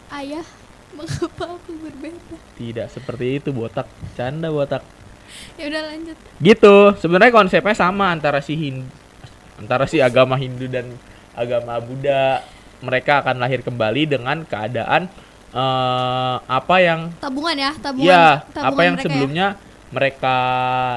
Ayah 0.07 0.47
mengapa 0.95 1.59
aku 1.59 1.75
berbeda? 1.83 2.37
Tidak 2.55 2.87
seperti 2.95 3.43
itu 3.43 3.50
botak. 3.50 3.91
Canda 4.14 4.55
botak. 4.55 4.87
Ya 5.59 5.67
udah 5.67 5.83
lanjut. 5.91 6.17
Gitu. 6.38 6.76
Sebenarnya 7.03 7.35
konsepnya 7.35 7.75
sama 7.75 8.14
antara 8.14 8.38
si 8.38 8.55
Hindu 8.55 8.87
antara 9.59 9.87
si 9.87 10.03
agama 10.03 10.35
Hindu 10.35 10.67
dan 10.71 10.95
agama 11.35 11.79
Buddha. 11.83 12.43
Mereka 12.85 13.25
akan 13.25 13.41
lahir 13.41 13.64
kembali 13.64 14.03
dengan 14.05 14.45
keadaan 14.45 15.09
eh, 15.54 16.37
apa 16.42 16.76
yang 16.82 17.00
tabungan 17.16 17.56
ya 17.56 17.70
tabungan 17.78 18.11
Iya, 18.11 18.26
tabungan 18.50 18.68
apa 18.68 18.80
yang 18.82 18.94
mereka 18.94 19.00
ya. 19.00 19.06
sebelumnya 19.06 19.46
mereka 19.94 20.37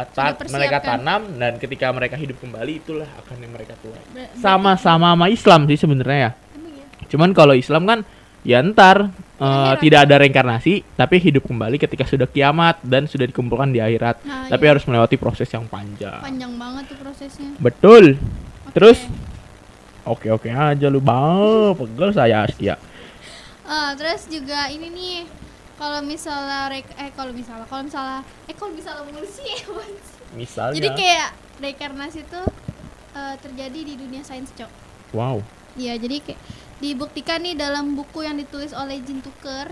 ta- 0.10 0.34
mereka 0.50 0.78
tanam 0.82 1.22
dan 1.38 1.62
ketika 1.62 1.94
mereka 1.94 2.18
hidup 2.18 2.42
kembali 2.42 2.82
itulah 2.82 3.06
akan 3.22 3.36
yang 3.38 3.54
mereka 3.54 3.78
tuai. 3.78 4.02
Sama-sama 4.42 5.14
sama 5.14 5.26
Islam 5.30 5.70
sih 5.70 5.78
sebenarnya 5.78 6.18
ya. 6.18 6.32
Emang 6.58 6.74
ya? 6.74 6.86
Cuman 7.06 7.30
kalau 7.32 7.54
Islam 7.54 7.86
kan 7.86 8.02
ya 8.42 8.58
ntar 8.66 9.14
Akhirat. 9.38 9.78
tidak 9.86 10.00
ada 10.10 10.16
reinkarnasi 10.18 10.82
tapi 10.98 11.22
hidup 11.22 11.46
kembali 11.46 11.78
ketika 11.78 12.10
sudah 12.10 12.26
kiamat 12.26 12.82
dan 12.82 13.06
sudah 13.06 13.30
dikumpulkan 13.30 13.70
di 13.70 13.78
akhirat. 13.78 14.26
Nah, 14.26 14.50
tapi 14.50 14.66
iya. 14.66 14.70
harus 14.74 14.84
melewati 14.90 15.16
proses 15.22 15.46
yang 15.46 15.70
panjang. 15.70 16.18
panjang 16.18 16.58
banget 16.58 16.90
tuh 16.90 16.98
prosesnya 16.98 17.54
Betul. 17.62 18.18
Oke. 18.18 18.74
Terus 18.74 18.98
oke 20.02 20.28
oke 20.34 20.50
aja 20.50 20.88
lu 20.90 20.98
bang, 20.98 21.78
pegel 21.78 22.10
saya 22.10 22.50
Askia. 22.50 22.82
Ah, 23.68 23.92
terus 24.00 24.32
juga 24.32 24.72
ini 24.72 24.88
nih 24.88 25.28
kalau 25.78 26.00
misalnya 26.02 26.72
rek 26.72 26.88
eh 26.98 27.12
kalau 27.14 27.36
misalnya 27.36 27.68
kalau 27.70 27.84
misalnya 27.86 28.20
eh 28.50 28.56
kalau 28.56 28.72
misalnya 28.74 29.04
mulu 29.06 29.28
sih 29.28 29.46
apaan 29.62 29.94
sih? 30.02 30.16
Misalnya. 30.34 30.76
jadi 30.80 30.90
kayak 30.96 31.30
reinkarnasi 31.62 32.20
itu 32.26 32.42
eh, 33.14 33.36
terjadi 33.44 33.80
di 33.86 33.94
dunia 34.00 34.24
sains 34.26 34.50
cok 34.56 34.72
wow. 35.14 35.38
Iya 35.78 35.94
jadi 36.02 36.26
kayak 36.26 36.42
dibuktikan 36.82 37.46
nih 37.46 37.54
dalam 37.54 37.94
buku 37.94 38.26
yang 38.26 38.40
ditulis 38.40 38.74
oleh 38.74 38.98
Jin 39.06 39.22
Tucker 39.22 39.70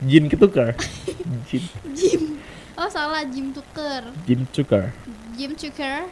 Jin 0.00 0.26
ketukar. 0.32 0.74
Jin, 1.46 1.64
Jim 1.94 2.40
oh 2.74 2.88
salah 2.90 3.22
Jim 3.28 3.52
Tucker 3.54 4.08
Jin 4.26 4.48
tukar. 4.50 4.90
Jim 5.36 5.52
Tucker 5.54 6.08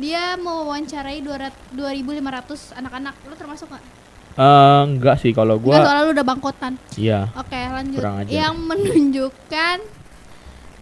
dia 0.00 0.34
mau 0.40 0.64
wawancarai 0.64 1.20
200 1.20 1.76
2.500 1.76 2.78
anak-anak 2.80 3.14
lu 3.28 3.34
termasuk 3.36 3.68
nggak? 3.68 3.99
Eh, 4.40 4.80
enggak 4.88 5.20
sih 5.20 5.30
kalau 5.30 5.54
Enggak 5.54 5.68
gua 5.76 5.84
soalnya 5.84 6.02
lu 6.02 6.12
udah 6.12 6.26
bangkotan 6.26 6.72
iya. 6.96 7.28
Oke 7.34 7.60
lanjut. 7.60 8.00
Kurang 8.00 8.16
ajar. 8.18 8.32
Yang 8.32 8.54
menunjukkan 8.56 9.76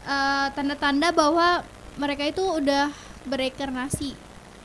eh, 0.07 0.47
tanda-tanda 0.53 1.09
bahwa 1.11 1.49
mereka 1.95 2.23
itu 2.23 2.39
udah 2.41 2.95
bereinkarnasi, 3.25 4.15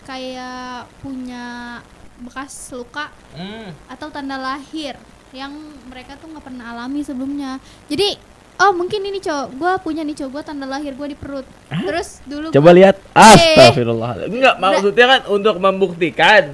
kayak 0.03 0.85
punya 1.01 1.79
bekas 2.21 2.53
luka 2.71 3.09
Hmm. 3.33 3.73
atau 3.89 4.07
tanda 4.07 4.37
lahir 4.37 4.93
yang 5.33 5.49
mereka 5.89 6.13
tuh 6.15 6.29
nggak 6.29 6.45
pernah 6.45 6.71
alami 6.71 7.01
sebelumnya. 7.01 7.57
Jadi 7.89 8.13
oh 8.55 8.71
mungkin 8.71 9.01
ini 9.01 9.17
cowok, 9.17 9.47
gue 9.51 9.71
punya 9.81 10.05
nih 10.05 10.15
cowok 10.15 10.31
gue 10.31 10.43
tanda 10.45 10.63
lahir 10.63 10.93
gue 10.93 11.07
di 11.09 11.17
perut. 11.17 11.43
Terus 11.67 12.21
dulu 12.23 12.53
Coba 12.53 12.61
gua- 12.63 12.77
lihat. 12.77 12.95
Astagfirullah. 13.11 14.29
Enggak 14.29 14.55
maksudnya 14.57 15.05
kan 15.09 15.21
untuk 15.27 15.57
membuktikan. 15.57 16.53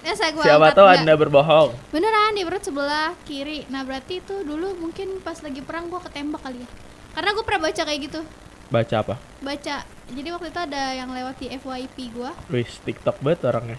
Eh, 0.00 0.14
saya 0.14 0.32
gua 0.32 0.42
Siapa 0.42 0.72
tahu. 0.72 0.86
Anda 0.86 1.12
berbohong. 1.12 1.76
Beneran 1.88 2.32
di 2.32 2.42
perut 2.42 2.60
sebelah 2.60 3.12
kiri. 3.22 3.68
Nah 3.68 3.84
berarti 3.84 4.18
itu 4.18 4.40
dulu 4.40 4.72
mungkin 4.74 5.20
pas 5.20 5.36
lagi 5.38 5.60
perang 5.60 5.86
gue 5.86 6.00
ketembak 6.00 6.40
kali 6.40 6.58
ya. 6.58 6.68
Karena 7.10 7.30
gue 7.30 7.44
pernah 7.44 7.60
baca 7.62 7.82
kayak 7.82 8.00
gitu. 8.02 8.20
Baca 8.66 8.96
apa? 8.96 9.14
baca 9.40 9.76
jadi 10.06 10.28
waktu 10.30 10.46
itu 10.48 10.60
ada 10.60 10.82
yang 10.92 11.10
lewat 11.10 11.34
di 11.38 11.50
FYP 11.50 11.96
gua 12.12 12.30
Wis 12.46 12.76
TikTok 12.78 13.18
banget 13.18 13.40
orangnya. 13.44 13.78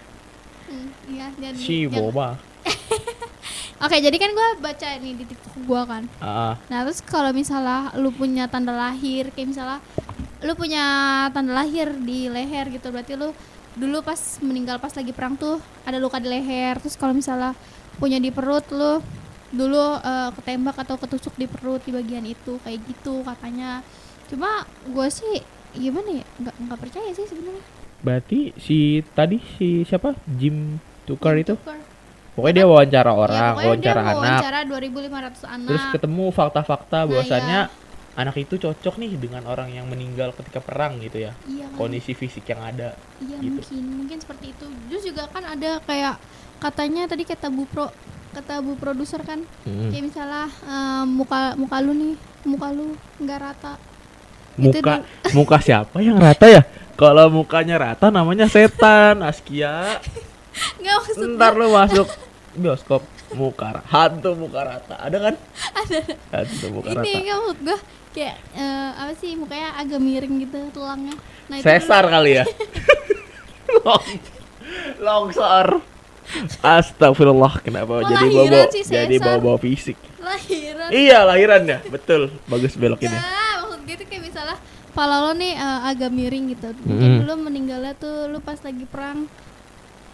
hmm, 0.67 0.89
iya 1.07 1.27
dan 1.31 1.53
Si 1.53 1.85
boba. 1.85 2.35
oke 3.83 3.95
jadi 3.95 4.11
kan 4.13 4.31
gua 4.31 4.47
baca 4.59 4.87
nih 4.97 5.13
di 5.15 5.25
tiktok 5.25 5.53
gua 5.63 5.81
kan 5.85 6.03
Ah, 6.17 6.57
nah 6.67 6.83
terus 6.83 6.99
kalau 6.99 7.31
misalnya 7.31 7.93
lu 7.95 8.11
punya 8.11 8.45
tanda 8.45 8.73
lahir 8.73 9.31
kayak 9.31 9.53
misalnya 9.53 9.79
lu 10.41 10.53
punya 10.53 10.83
tanda 11.29 11.53
lahir 11.53 11.93
di 11.97 12.27
leher 12.27 12.67
gitu 12.67 12.89
berarti 12.89 13.13
lu 13.15 13.31
dulu 13.73 14.03
pas 14.03 14.19
meninggal 14.41 14.77
pas 14.77 14.91
lagi 14.91 15.11
perang 15.11 15.35
tuh 15.35 15.55
ada 15.83 15.95
luka 15.95 16.19
di 16.19 16.27
leher 16.27 16.75
terus 16.77 16.99
kalau 16.99 17.11
misalnya 17.11 17.55
punya 17.95 18.17
di 18.17 18.27
perut 18.27 18.67
lu 18.69 18.99
dulu 19.49 19.83
eh, 19.97 20.29
ketembak 20.35 20.75
atau 20.79 20.95
ketusuk 20.95 21.35
di 21.35 21.47
perut 21.47 21.79
di 21.81 21.91
bagian 21.91 22.23
itu 22.23 22.59
kayak 22.61 22.79
gitu 22.83 23.23
katanya 23.23 23.79
cuma 24.27 24.63
gue 24.85 25.07
sih 25.07 25.43
gimana 25.71 26.19
ya 26.19 26.25
nggak 26.39 26.55
nggak 26.57 26.79
percaya 26.79 27.09
sih 27.11 27.23
sebenarnya 27.25 27.63
berarti 28.01 28.51
si 28.57 28.77
tadi 29.13 29.37
si 29.55 29.85
siapa? 29.85 30.17
Jim 30.25 30.81
Tukar 31.05 31.37
itu. 31.37 31.53
Tuker. 31.53 31.77
Pokoknya 32.31 32.63
dia 32.63 32.67
wawancara 32.67 33.03
Ya, 33.03 33.13
orang, 33.13 33.51
pokoknya 33.53 33.67
wawancara 33.67 33.91
dia 33.93 34.01
mau 34.01 34.11
anak. 34.15 34.39
wawancara 34.41 34.59
2500 34.63 35.43
anak. 35.45 35.67
Terus 35.69 35.83
ketemu 35.91 36.25
fakta-fakta 36.31 36.97
Nah, 36.97 37.05
bahwasannya 37.05 37.59
anak 38.11 38.35
itu 38.35 38.59
cocok 38.59 38.99
nih 38.99 39.15
dengan 39.15 39.47
orang 39.47 39.71
yang 39.71 39.87
meninggal 39.87 40.35
ketika 40.35 40.59
perang 40.59 40.99
gitu 40.99 41.23
ya. 41.23 41.31
iya? 41.47 41.67
Kondisi 41.73 42.11
fisik 42.11 42.43
yang 42.45 42.59
ada. 42.59 42.93
Iya 43.23 43.39
gitu. 43.39 43.59
mungkin, 43.63 43.83
mungkin 44.03 44.17
seperti 44.19 44.45
itu. 44.51 44.65
Terus 44.91 45.03
juga 45.05 45.31
kan 45.31 45.43
ada 45.43 45.79
kayak 45.81 46.19
katanya 46.59 47.07
tadi 47.07 47.23
kata 47.23 47.47
Bu 47.47 47.63
Pro, 47.65 47.87
kata 48.31 48.59
Bu 48.59 48.75
produser 48.75 49.23
kan, 49.23 49.41
Mm. 49.63 49.89
kayak 49.89 50.03
misalnya 50.03 50.45
eh, 50.47 51.03
muka 51.07 51.55
muka 51.55 51.77
lu 51.79 51.93
nih, 51.95 52.13
muka 52.43 52.67
lu 52.69 52.93
nggak 53.17 53.39
rata. 53.39 53.73
Itu 54.59 54.83
Muka 54.83 54.93
muka 55.37 55.57
siapa 55.63 56.03
yang 56.03 56.19
rata 56.19 56.51
ya? 56.51 56.61
Kalau 56.99 57.31
mukanya 57.31 57.79
rata 57.79 58.11
namanya 58.11 58.45
setan, 58.45 59.23
Askia. 59.23 59.97
Nggak 60.83 60.95
maksud 60.99 61.27
Ntar 61.39 61.55
lu 61.55 61.71
masuk 61.71 62.07
bioskop 62.53 63.01
muka 63.33 63.81
hantu 63.85 64.35
muka 64.35 64.59
rata. 64.61 64.95
Ada 64.97 65.17
kan? 65.21 65.35
ada. 65.73 65.97
Hantu 66.33 66.65
muka 66.69 66.87
Ini 66.89 66.97
rata. 66.97 67.17
nggak 67.17 67.37
maksud 67.37 67.59
gua 67.61 67.77
kayak 68.11 68.35
eh, 68.53 68.89
apa 68.93 69.13
sih 69.15 69.31
mukanya 69.33 69.69
agak 69.75 69.99
miring 69.99 70.35
gitu 70.41 70.59
tulangnya. 70.71 71.15
Nah, 71.47 71.55
itu 71.55 71.63
Sesar 71.63 72.03
kali 72.05 72.31
ya. 72.37 72.45
Long, 73.81 74.03
longsor. 74.99 75.79
Astagfirullah, 76.61 77.59
kenapa 77.59 77.99
Kok 77.99 78.07
jadi 78.07 78.25
bawa 78.29 78.63
sih, 78.69 78.83
jadi 78.85 79.15
bawa 79.17 79.37
bawa 79.41 79.57
fisik? 79.57 79.97
lahiran. 80.17 80.87
Iya 80.89 81.19
lahiran 81.25 81.61
ya, 81.65 81.79
betul. 81.83 82.31
Bagus 82.45 82.75
belok 82.75 83.01
ini. 83.01 83.11
Enggak, 83.11 83.25
maksud 83.59 83.79
gue 83.81 83.95
tuh 83.95 84.07
kayak 84.07 84.23
misalnya 84.23 84.57
kepala 84.87 85.15
lo 85.19 85.31
nih 85.33 85.53
eh, 85.53 85.79
agak 85.87 86.09
miring 86.09 86.45
gitu. 86.51 86.67
Mungkin 86.83 87.09
Mm. 87.09 87.19
dulu 87.21 87.33
meninggalnya 87.41 87.93
tuh 87.95 88.27
lu 88.27 88.39
pas 88.39 88.55
lagi 88.57 88.85
perang 88.85 89.27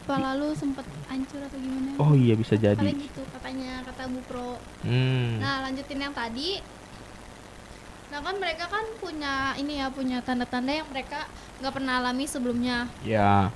kepala 0.08 0.40
lu 0.40 0.56
sempet 0.56 0.88
hancur 1.12 1.44
atau 1.44 1.60
gimana. 1.60 1.92
Oh 2.00 2.16
iya 2.16 2.40
bisa 2.40 2.56
jadi. 2.56 2.80
gitu 2.80 3.20
katanya 3.36 3.84
kata 3.84 4.08
Bu 4.08 4.24
Pro. 4.24 4.56
Hmm. 4.88 5.44
Nah, 5.44 5.68
lanjutin 5.68 6.00
yang 6.00 6.16
tadi. 6.16 6.64
Nah, 8.08 8.24
kan 8.24 8.40
mereka 8.40 8.72
kan 8.72 8.88
punya 9.04 9.52
ini 9.60 9.84
ya, 9.84 9.92
punya 9.92 10.24
tanda-tanda 10.24 10.72
yang 10.72 10.88
mereka 10.88 11.28
nggak 11.60 11.74
pernah 11.76 12.00
alami 12.00 12.24
sebelumnya. 12.24 12.88
Ya. 13.04 13.52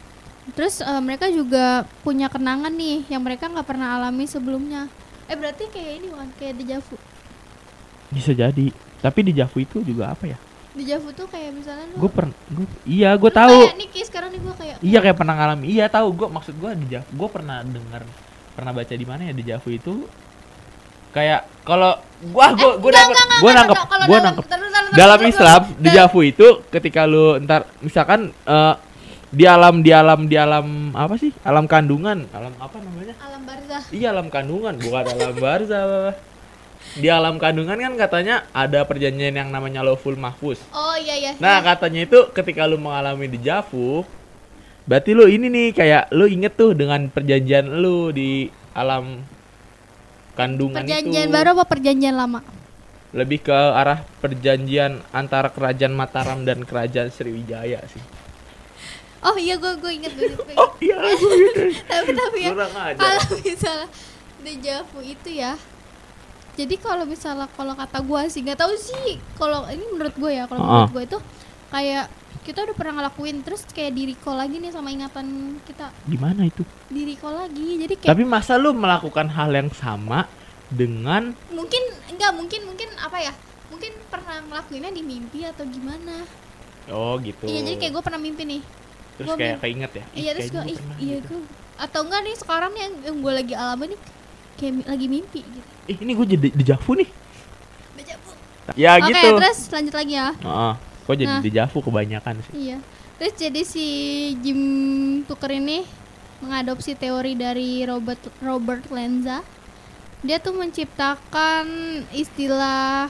Terus 0.52 0.84
eh, 0.84 1.00
mereka 1.00 1.32
juga 1.32 1.88
punya 2.04 2.28
kenangan 2.28 2.76
nih 2.76 3.08
yang 3.08 3.24
mereka 3.24 3.48
nggak 3.48 3.64
pernah 3.64 3.96
alami 3.96 4.28
sebelumnya. 4.28 4.92
Eh 5.32 5.40
berarti 5.40 5.72
kayak 5.72 6.04
ini 6.04 6.08
bukan 6.12 6.30
kayak 6.36 6.60
dejavu. 6.60 7.00
Bisa 8.12 8.36
jadi. 8.36 8.76
Tapi 9.00 9.20
di 9.24 9.34
Javu 9.34 9.58
itu 9.64 9.80
juga 9.82 10.12
apa 10.12 10.30
ya? 10.30 10.38
Dejavu 10.72 11.10
tuh 11.12 11.28
kayak 11.28 11.52
misalnya 11.52 11.86
lu 11.92 11.96
Gue 12.00 12.12
pernah, 12.12 12.36
iya 12.88 13.12
gue 13.20 13.32
tahu. 13.32 13.58
Kayak 13.68 13.92
kayak 13.92 14.08
sekarang 14.08 14.30
nih 14.32 14.40
gue 14.40 14.54
kayak 14.56 14.76
Iya 14.80 15.00
kayak 15.04 15.18
pernah 15.20 15.36
ngalamin. 15.36 15.68
Iya 15.68 15.86
tahu 15.92 16.08
gue 16.16 16.28
maksud 16.32 16.56
gue 16.56 16.70
di 16.80 16.86
Javu. 16.96 17.10
Gue 17.12 17.30
pernah 17.30 17.60
dengar 17.64 18.04
pernah 18.52 18.72
baca 18.76 18.94
di 18.94 19.06
mana 19.08 19.32
ya 19.32 19.34
dejavu 19.34 19.70
itu 19.72 19.94
kayak 21.12 21.44
kalau 21.68 22.00
gua 22.32 22.56
gua 22.56 22.72
gua 22.80 22.92
Enggak, 22.92 23.04
nangkep 23.12 23.38
gua 23.42 23.52
nangkep 23.52 23.78
gua 24.08 24.20
nangkep 24.24 24.46
dalam 24.96 25.20
Islam 25.28 25.62
taruh. 25.68 25.80
dejavu 25.80 26.20
itu 26.24 26.48
ketika 26.72 27.04
lu 27.08 27.40
ntar 27.44 27.68
misalkan 27.84 28.32
eh, 28.32 28.76
di 29.32 29.48
alam 29.48 29.80
di 29.80 29.92
alam 29.96 30.28
di 30.28 30.36
alam 30.36 30.92
apa 30.96 31.16
sih 31.16 31.32
alam 31.44 31.68
kandungan 31.68 32.28
alam 32.32 32.52
apa 32.60 32.78
namanya 32.84 33.16
alam 33.24 33.42
barzah 33.44 33.84
iya 33.92 34.12
alam 34.12 34.28
kandungan 34.28 34.76
bukan 34.80 35.04
alam 35.08 35.36
barzah 35.40 36.16
di 36.92 37.08
alam 37.08 37.38
kandungan 37.38 37.76
kan 37.76 37.94
katanya 37.96 38.36
ada 38.52 38.84
perjanjian 38.84 39.32
yang 39.32 39.48
namanya 39.48 39.80
lawful 39.80 40.14
mahfuz 40.14 40.60
oh 40.72 40.96
iya 40.96 41.16
iya 41.16 41.32
Nah, 41.38 41.58
iya. 41.58 41.66
katanya 41.66 42.02
itu 42.04 42.20
ketika 42.32 42.66
lu 42.66 42.76
mengalami 42.76 43.26
dejavu, 43.26 44.04
berarti 44.84 45.12
lu 45.12 45.26
ini 45.26 45.48
nih 45.48 45.68
kayak 45.72 46.04
lu 46.10 46.26
inget 46.26 46.54
tuh 46.54 46.74
dengan 46.74 47.08
perjanjian 47.08 47.64
lu 47.78 48.10
di 48.10 48.48
alam 48.72 49.24
kandungan 50.34 50.82
perjanjian 50.82 51.28
itu. 51.28 51.34
baru 51.34 51.50
apa 51.54 51.66
perjanjian 51.66 52.16
lama 52.16 52.42
Lebih 53.12 53.44
ke 53.44 53.52
arah 53.52 54.08
perjanjian 54.20 55.04
antara 55.12 55.52
kerajaan 55.52 55.92
Mataram 55.92 56.42
dan 56.42 56.64
kerajaan 56.64 57.12
Sriwijaya 57.12 57.84
sih. 57.86 58.00
oh 59.22 59.36
iya 59.36 59.54
gue 59.54 59.72
gue 59.78 59.92
inget 59.94 60.12
gue 60.12 60.28
inget, 60.28 60.56
Oh 60.56 60.72
inget. 60.76 60.88
iya, 60.88 60.96
gue 60.98 61.34
gitu. 61.38 61.62
tapi 61.86 62.10
tapi 62.12 62.38
ya 62.42 62.52
kalau 62.96 63.22
misalnya 63.38 63.88
dejavu 64.42 65.00
itu 65.04 65.30
ya 65.30 65.54
jadi 66.54 66.76
kalau 66.78 67.04
misalnya 67.04 67.48
kalau 67.50 67.74
kata 67.74 68.00
gue 68.00 68.22
sih 68.28 68.42
nggak 68.42 68.58
tahu 68.58 68.74
sih 68.74 69.10
kalau 69.36 69.64
ini 69.66 69.84
menurut 69.88 70.14
gue 70.14 70.32
ya 70.32 70.46
kalau 70.46 70.60
Ah. 70.60 70.68
menurut 70.84 70.94
gue 70.94 71.04
itu 71.08 71.20
kayak 71.70 72.06
kita 72.42 72.60
udah 72.62 72.74
pernah 72.74 72.94
ngelakuin 72.98 73.38
terus 73.42 73.64
kayak 73.66 73.94
di 73.94 74.10
recall 74.10 74.36
lagi 74.36 74.58
nih 74.58 74.70
sama 74.70 74.90
ingatan 74.90 75.28
kita 75.62 75.94
Gimana 76.04 76.42
itu? 76.44 76.66
di 76.88 77.02
recall 77.06 77.38
lagi 77.40 77.68
jadi 77.78 77.94
kayak 77.96 78.10
Tapi 78.10 78.24
masa 78.26 78.56
lu 78.56 78.74
melakukan 78.74 79.30
hal 79.30 79.50
yang 79.50 79.70
sama 79.72 80.26
dengan 80.68 81.32
mungkin 81.50 81.84
enggak 82.08 82.32
mungkin 82.32 82.62
mungkin 82.66 82.90
apa 82.98 83.18
ya 83.20 83.34
mungkin 83.68 83.92
pernah 84.08 84.40
ngelakuinnya 84.42 84.90
di 84.90 85.00
mimpi 85.02 85.44
atau 85.44 85.64
gimana 85.64 86.24
oh 86.88 87.16
gitu. 87.20 87.46
iya 87.46 87.62
jadi 87.62 87.78
kayak 87.78 87.94
gue 87.94 88.04
pernah 88.04 88.20
mimpi 88.20 88.44
nih 88.46 88.62
terus 89.14 89.28
gua 89.28 89.36
kayak 89.38 89.52
mim- 89.54 89.62
keinget 89.62 89.92
ya. 89.94 90.04
Iya 90.12 90.32
terus 90.34 90.50
gue 90.50 90.64
iya 90.98 91.18
gitu. 91.20 91.28
gue 91.30 91.42
atau 91.78 92.00
enggak 92.04 92.22
nih 92.22 92.36
sekarang 92.36 92.72
nih 92.72 92.82
yang, 92.82 92.94
yang 93.02 93.16
gue 93.18 93.34
lagi 93.34 93.54
alami 93.54 93.86
nih 93.88 94.00
kayak 94.56 94.84
lagi 94.84 95.08
mimpi 95.08 95.42
gitu 95.42 95.70
Ih, 95.88 95.98
ini 96.00 96.12
gue 96.14 96.28
jadi 96.30 96.48
dejavu 96.54 96.94
nih. 96.94 97.10
Dejavu. 97.98 98.32
Ya 98.78 98.96
Oke, 98.96 99.10
gitu. 99.10 99.28
terus 99.36 99.60
lanjut 99.68 99.94
lagi 99.94 100.14
ya. 100.14 100.30
Heeh. 100.32 100.74
Kok 101.02 101.16
jadi 101.18 101.28
Nah. 101.28 101.42
dejavu 101.42 101.78
kebanyakan 101.82 102.34
sih. 102.40 102.54
Iya. 102.56 102.78
Terus 103.18 103.34
jadi 103.36 103.62
si 103.62 103.88
Jim 104.40 104.62
Tucker 105.26 105.52
ini 105.52 105.84
mengadopsi 106.40 106.94
teori 106.94 107.34
dari 107.34 107.82
Robert 107.82 108.22
Robert 108.40 108.86
Lenza. 108.90 109.42
Dia 110.22 110.38
tuh 110.38 110.54
menciptakan 110.54 111.66
istilah 112.12 113.10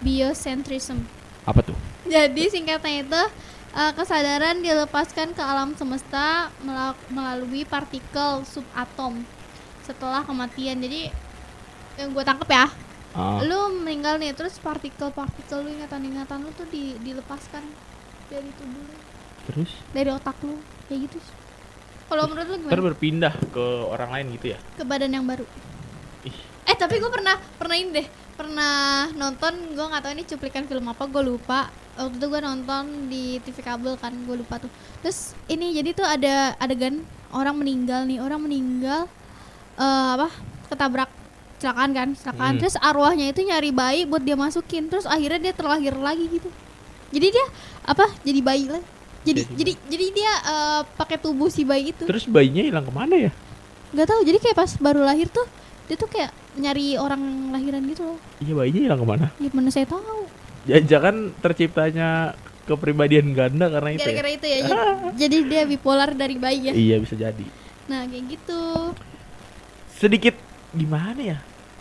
biocentrism. 0.00 1.00
Apa 1.42 1.60
tuh? 1.62 1.76
Jadi 2.04 2.48
singkatnya 2.48 3.00
itu 3.00 3.22
eh, 3.74 3.92
kesadaran 3.92 4.60
dilepaskan 4.60 5.32
ke 5.32 5.40
alam 5.40 5.72
semesta 5.74 6.52
mela- 6.60 7.00
melalui 7.08 7.64
partikel 7.64 8.44
subatom 8.44 9.24
setelah 9.84 10.24
kematian. 10.24 10.80
Jadi 10.80 11.12
yang 11.94 12.10
gue 12.10 12.24
tangkep 12.24 12.48
ya, 12.48 12.66
Ah. 13.14 13.38
lu 13.46 13.78
meninggal 13.78 14.18
nih 14.18 14.34
terus 14.34 14.58
partikel-partikel 14.58 15.62
lu 15.62 15.70
ingatan-ingatan 15.70 16.42
lu 16.42 16.50
tuh 16.50 16.66
di, 16.66 16.98
dilepaskan 16.98 17.62
dari 18.26 18.50
tubuh 18.58 18.82
lu, 18.82 18.96
Terus 19.46 19.70
dari 19.94 20.10
otak 20.10 20.34
lu, 20.42 20.58
kayak 20.90 21.06
gitu. 21.06 21.22
Kalau 22.04 22.26
menurut 22.26 22.48
lu 22.50 22.56
gimana? 22.58 22.74
berpindah 22.74 23.34
ke 23.54 23.64
orang 23.86 24.10
lain 24.10 24.26
gitu 24.34 24.46
ya? 24.50 24.58
Ke 24.74 24.82
badan 24.82 25.14
yang 25.14 25.22
baru. 25.22 25.46
Ih, 26.26 26.34
Eh 26.64 26.74
tapi 26.74 26.98
gue 26.98 27.06
pernah 27.06 27.38
pernah 27.54 27.76
ini 27.78 27.94
deh, 27.94 28.06
pernah 28.34 28.74
nonton 29.14 29.52
gue 29.72 29.86
nggak 29.86 30.02
tahu 30.02 30.12
ini 30.12 30.24
cuplikan 30.26 30.64
film 30.66 30.90
apa, 30.90 31.06
gue 31.06 31.22
lupa. 31.22 31.70
Waktu 31.94 32.18
itu 32.18 32.26
gue 32.26 32.40
nonton 32.42 32.84
di 33.06 33.38
TV 33.38 33.62
kabel 33.62 33.94
kan, 33.94 34.10
gue 34.10 34.36
lupa 34.36 34.58
tuh. 34.58 34.72
Terus 35.06 35.38
ini 35.46 35.70
jadi 35.70 35.94
tuh 35.94 36.02
ada 36.02 36.58
adegan 36.58 37.06
orang 37.30 37.54
meninggal 37.54 38.02
nih, 38.04 38.18
orang 38.18 38.42
meninggal 38.42 39.06
eh 39.78 40.08
apa? 40.18 40.28
Ketabrak 40.70 41.10
kecelakaan 41.58 41.90
kan, 41.96 42.08
kecelakaan. 42.12 42.52
Hmm. 42.56 42.60
Terus 42.60 42.74
arwahnya 42.76 43.26
itu 43.30 43.40
nyari 43.46 43.70
bayi 43.70 44.00
buat 44.04 44.20
dia 44.20 44.36
masukin. 44.36 44.90
Terus 44.92 45.08
akhirnya 45.08 45.50
dia 45.50 45.54
terlahir 45.56 45.94
lagi 45.96 46.26
gitu. 46.28 46.48
Jadi 47.14 47.26
dia 47.30 47.46
apa? 47.86 48.06
Jadi 48.26 48.40
bayi 48.42 48.64
lagi. 48.68 48.86
Jadi 49.24 49.40
Jadi 49.40 49.52
jadi 49.56 49.72
jadi 49.88 50.06
dia 50.12 50.32
eh, 50.44 50.80
pakai 51.00 51.16
tubuh 51.16 51.48
si 51.48 51.64
bayi 51.64 51.96
itu. 51.96 52.04
terus 52.04 52.28
bayinya 52.28 52.60
hilang 52.60 52.84
ke 52.84 52.92
mana 52.92 53.14
ya? 53.16 53.32
Gak 53.96 54.06
tahu. 54.10 54.20
Jadi 54.26 54.38
kayak 54.42 54.56
pas 54.58 54.70
baru 54.76 55.00
lahir 55.00 55.32
tuh 55.32 55.46
dia 55.84 55.96
tuh 55.96 56.08
kayak 56.08 56.32
nyari 56.60 57.00
orang 57.00 57.52
lahiran 57.52 57.80
gitu 57.88 58.02
loh. 58.04 58.18
Iya 58.44 58.52
bayinya 58.52 58.80
hilang 58.84 59.00
ke 59.00 59.06
mana? 59.08 59.26
Ya 59.40 59.48
mana 59.56 59.68
saya 59.72 59.86
tahu. 59.88 60.28
Jangan 60.64 61.32
terciptanya 61.40 62.36
kepribadian 62.64 63.36
ganda 63.36 63.68
karena 63.68 63.96
itu. 63.96 64.00
Ya? 64.00 64.04
Gara-gara 64.08 64.30
itu 64.32 64.46
ya. 64.48 64.58
jadi, 64.64 64.76
jadi 65.20 65.36
dia 65.48 65.62
bipolar 65.68 66.10
dari 66.16 66.36
bayi 66.40 66.60
ya. 66.68 66.72
Iya 66.72 66.96
bisa 67.00 67.14
jadi. 67.16 67.46
Nah, 67.84 68.08
kayak 68.08 68.24
gitu. 68.32 68.62
Sedikit 70.04 70.36
gimana 70.76 71.16
ya? 71.16 71.38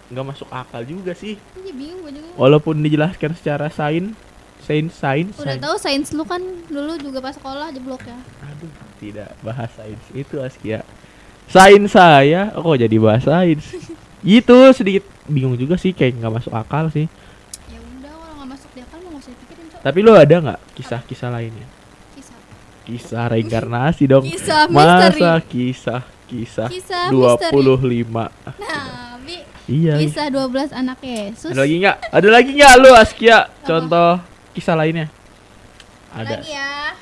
Nggak 0.07 0.25
masuk 0.31 0.47
akal 0.47 0.87
juga 0.87 1.11
sih. 1.11 1.35
Ini 1.59 1.71
bingung 1.75 2.07
gue 2.07 2.11
juga. 2.15 2.31
Walaupun 2.39 2.79
dijelaskan 2.79 3.35
secara 3.35 3.67
sains, 3.67 4.15
sains, 4.63 4.95
sains, 4.95 5.35
Udah 5.35 5.59
sains. 5.59 5.59
tahu 5.59 5.75
sains 5.75 6.07
lu 6.15 6.23
kan 6.23 6.39
dulu 6.71 6.95
juga 7.03 7.19
pas 7.19 7.35
sekolah 7.35 7.75
jeblok 7.75 8.07
ya. 8.07 8.15
Aduh, 8.47 8.71
tidak 9.03 9.35
bahas 9.43 9.67
sains 9.75 9.99
itu 10.15 10.39
Askia. 10.39 10.87
Sains 11.51 11.91
saya, 11.91 12.47
kok 12.55 12.79
jadi 12.79 12.95
bahas 12.95 13.27
sains? 13.27 13.67
Itu 14.23 14.71
sedikit 14.71 15.03
bingung 15.27 15.59
juga 15.59 15.75
sih, 15.75 15.91
kayak 15.91 16.15
nggak 16.23 16.33
masuk 16.39 16.55
akal 16.55 16.87
sih. 16.87 17.11
Ya 17.67 17.75
udah 17.75 18.15
orang 18.23 18.35
nggak 18.39 18.49
masuk 18.55 18.69
di 18.71 18.79
akal 18.79 19.03
mau 19.03 19.19
usah 19.19 19.35
pikirin 19.35 19.67
cok. 19.67 19.79
Tapi 19.83 19.99
lo 19.99 20.15
ada 20.15 20.35
nggak 20.39 20.59
kisah-kisah 20.79 21.27
lainnya? 21.27 21.67
Kisah. 22.15 22.37
Kisah 22.87 23.23
reinkarnasi 23.35 24.03
dong. 24.07 24.23
Kisah 24.23 24.71
misteri. 24.71 25.19
Masa 25.19 25.31
kisah 25.43 26.01
kisah 26.33 26.67
Kisah 26.67 27.13
25 27.13 28.09
Nah, 28.57 29.21
Bi, 29.21 29.37
Iya. 29.69 29.95
kisah 30.01 30.27
12 30.27 30.73
anak 30.73 30.99
Yesus. 30.99 31.53
Ada 31.53 31.61
lagi 31.61 31.75
nggak? 31.79 31.97
Ada 32.09 32.27
lagi 32.27 32.51
nggak 32.57 32.73
lo 32.81 32.89
Askia? 32.97 33.39
Contoh 33.61 34.17
kisah 34.51 34.75
lainnya? 34.75 35.07
Ada. 36.11 36.41
Lagi 36.41 36.51
ya. 36.51 36.97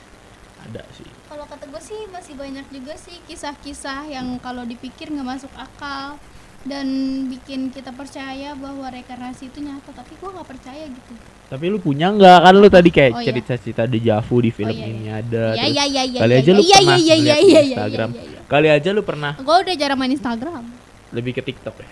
Ada 0.67 0.82
sih. 0.94 1.08
Kalau 1.32 1.48
kata 1.48 1.63
gue 1.65 1.82
sih 1.82 2.00
masih 2.12 2.34
banyak 2.36 2.67
juga 2.70 2.94
sih 3.00 3.17
kisah-kisah 3.26 4.06
yang 4.06 4.36
kalau 4.38 4.67
dipikir 4.67 5.08
nggak 5.10 5.26
masuk 5.26 5.52
akal 5.56 6.20
dan 6.63 6.86
bikin 7.26 7.67
kita 7.67 7.89
percaya 7.89 8.54
bahwa 8.54 8.86
reinkarnasi 8.88 9.50
itu 9.50 9.60
nyata 9.60 9.89
tapi 9.91 10.13
gue 10.13 10.30
nggak 10.30 10.45
percaya 10.47 10.86
gitu 10.86 11.13
Tapi 11.47 11.65
lu 11.67 11.78
punya 11.78 12.08
nggak? 12.10 12.39
Kan 12.39 12.56
lu 12.56 12.67
tadi 12.67 12.89
kayak 12.89 13.12
Oh, 13.12 13.19
iya. 13.19 13.28
cerita-cerita 13.28 13.84
dejavu 13.84 14.39
di 14.39 14.50
film 14.50 14.71
iya, 14.71 14.86
ini 14.86 15.02
iya. 15.04 15.13
ada. 15.19 15.43
iya 15.52 15.65
iya 15.67 15.84
iya 15.86 16.04
iya 16.06 16.19
kali 16.21 16.32
iya, 16.32 16.39
aja 16.39 16.52
lu 16.52 16.62
iya, 16.62 16.78
pernah 16.78 16.95
iya, 16.95 16.95
iya, 16.95 17.15
iya, 17.17 17.36
di 17.36 17.43
iya, 17.43 17.62
Instagram. 17.67 18.10
iya, 18.10 18.24
iya. 18.24 18.39
Kali 18.45 18.67
aja 18.69 18.89
lu 18.89 19.02
pernah 19.02 19.34
gue 19.36 19.58
udah 19.58 19.76
jarang 19.76 19.97
main 19.97 20.12
Instagram 20.12 20.63
lebih 21.12 21.32
ke 21.34 21.41
TikTok 21.41 21.76
ya. 21.76 21.89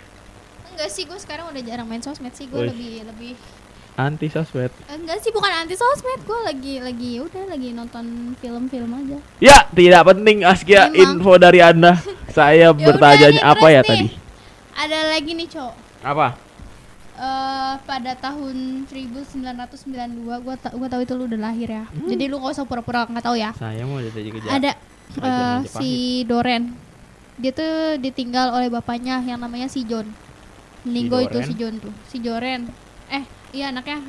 enggak 0.70 0.88
sih 0.88 1.04
gue 1.04 1.18
sekarang 1.18 1.50
udah 1.50 1.62
jarang 1.62 1.84
main 1.84 2.00
sosmed 2.00 2.32
sih 2.32 2.46
gue 2.46 2.62
lebih 2.62 3.04
lebih 3.04 3.32
Anti 3.92 4.26
sosmed. 4.28 4.72
enggak 4.88 5.18
sih 5.18 5.28
bukan 5.28 5.52
anti 5.52 5.74
sosmed 5.74 6.22
gue 6.22 6.38
lagi 6.40 6.74
lagi 6.78 7.12
udah 7.18 7.44
lagi 7.46 7.68
nonton 7.70 8.04
film-film 8.36 8.88
aja 8.94 9.18
Ya, 9.36 9.68
tidak 9.68 10.06
penting 10.06 10.40
Askia 10.42 10.88
Memang. 10.88 11.20
info 11.20 11.32
dari 11.36 11.60
Anda. 11.60 12.00
Saya 12.30 12.54
Ya 12.62 12.72
bertanya 12.72 13.28
nih, 13.30 13.42
apa 13.42 13.66
ya 13.68 13.82
nih. 13.82 13.88
tadi? 13.90 14.06
Ada 14.80 14.98
lagi 15.10 15.30
nih 15.32 15.48
cowok 15.48 15.74
Apa? 16.00 16.28
eh 17.12 17.74
pada 17.84 18.12
tahun 18.16 18.88
1992 18.88 20.24
gua 20.40 20.56
ta 20.56 20.72
gua 20.72 20.88
tahu 20.88 21.04
itu 21.04 21.12
lu 21.12 21.28
udah 21.28 21.40
lahir 21.42 21.68
ya. 21.68 21.84
Hmm. 21.84 22.08
Jadi 22.08 22.24
lu 22.26 22.40
gak 22.40 22.56
usah 22.56 22.64
pura-pura 22.64 23.04
nggak 23.04 23.20
tahu 23.20 23.36
ya. 23.36 23.52
Saya 23.52 23.84
mau 23.84 24.00
jadi 24.00 24.30
kejar. 24.30 24.50
Ada 24.50 24.72
Kerajaan 25.10 25.60
eh, 25.60 25.68
si 25.68 25.90
Doren. 26.24 26.62
Dia 27.36 27.52
tuh 27.52 27.72
ditinggal 27.98 28.56
oleh 28.56 28.72
bapaknya 28.72 29.20
yang 29.20 29.36
namanya 29.36 29.68
si 29.68 29.84
John. 29.84 30.08
Meninggal 30.80 31.28
itu 31.28 31.36
Doren? 31.36 31.44
si 31.44 31.54
John 31.54 31.74
tuh. 31.76 31.92
Si 32.08 32.16
Joren. 32.18 32.72
Eh, 33.10 33.24
iya 33.52 33.68
anaknya 33.68 34.00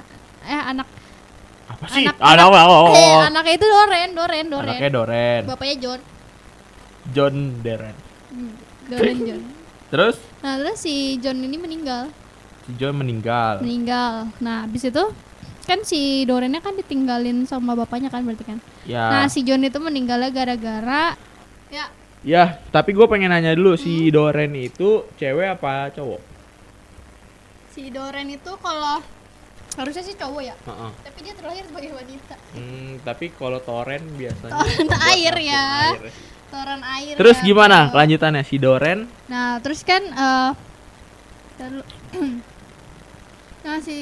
eh 0.41 0.61
anak 0.71 0.87
Apa 1.67 1.85
sih? 1.91 2.07
anak- 2.07 2.15
Anak, 2.15 2.47
anak- 2.47 2.69
oh, 2.69 2.79
oh, 2.87 2.95
eh, 2.95 3.11
oh. 3.11 3.19
anaknya 3.23 3.53
itu 3.55 3.65
Doren, 3.65 4.09
Doren, 4.11 4.45
Doren. 4.47 4.71
Anaknya 4.71 4.89
Doren. 4.89 5.41
Bapaknya 5.51 5.75
John. 5.79 5.99
John 7.11 7.35
Deren. 7.59 7.95
Hmm, 8.31 8.53
Doren 8.87 9.17
John. 9.19 9.41
Terus 9.91 10.15
Nah, 10.41 10.57
terus 10.57 10.77
si 10.77 10.93
John 11.17 11.37
ini 11.37 11.55
meninggal. 11.55 12.09
si 12.61 12.71
John 12.75 12.93
meninggal. 12.95 13.61
Meninggal. 13.61 14.29
Nah, 14.37 14.65
habis 14.65 14.83
itu 14.83 15.03
kan 15.61 15.81
si 15.81 16.01
Dorennya 16.23 16.59
kan 16.59 16.73
ditinggalin 16.73 17.45
sama 17.45 17.73
bapaknya 17.73 18.09
kan 18.09 18.21
berarti 18.21 18.45
kan. 18.45 18.57
Ya. 18.83 19.05
Nah, 19.07 19.25
si 19.27 19.41
John 19.41 19.61
itu 19.61 19.77
meninggalnya 19.77 20.29
gara-gara 20.29 21.15
ya 21.67 21.87
Ya, 22.21 22.61
tapi 22.69 22.91
gue 22.91 23.01
pengen 23.07 23.29
nanya 23.29 23.49
dulu 23.51 23.73
si 23.75 23.89
Hmm. 24.05 24.13
Doren 24.13 24.53
itu 24.53 25.09
cewek 25.15 25.47
apa 25.51 25.89
cowok? 25.89 26.21
si 27.71 27.89
Doren 27.89 28.29
itu 28.29 28.51
kalau 28.57 29.01
harusnya 29.73 30.03
sih 30.03 30.13
cowok 30.13 30.41
ya, 30.43 30.53
Heeh. 30.59 30.91
tapi 31.01 31.17
dia 31.23 31.33
terlahir 31.33 31.63
sebagai 31.63 31.91
wanita. 31.95 32.35
Hmm, 32.51 32.99
tapi 33.01 33.31
kalau 33.31 33.57
Toren 33.57 34.03
biasanya 34.13 34.53
Toren 34.53 34.85
buat 34.85 35.01
air 35.07 35.35
ya. 35.39 35.65
air. 35.87 36.01
Toran 36.51 36.81
air. 36.83 37.15
Terus 37.15 37.37
ya, 37.39 37.45
gimana 37.47 37.87
kelanjutannya 37.89 38.43
si 38.43 38.55
Doren 38.59 39.07
Nah, 39.31 39.57
terus 39.63 39.81
kan 39.87 40.03
eh 40.03 40.51
dulu. 41.57 41.83
Nah, 43.61 43.77
si 43.77 43.97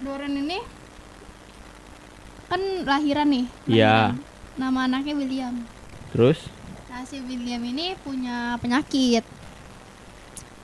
Doren 0.00 0.32
ini 0.32 0.58
kan 2.48 2.60
lahiran 2.88 3.28
nih. 3.28 3.46
Iya. 3.68 4.16
Nama 4.56 4.88
anaknya 4.88 5.12
William. 5.12 5.60
Terus? 6.16 6.48
Nah, 6.88 7.04
si 7.04 7.20
William 7.20 7.60
ini 7.68 7.92
punya 8.00 8.56
penyakit. 8.56 9.37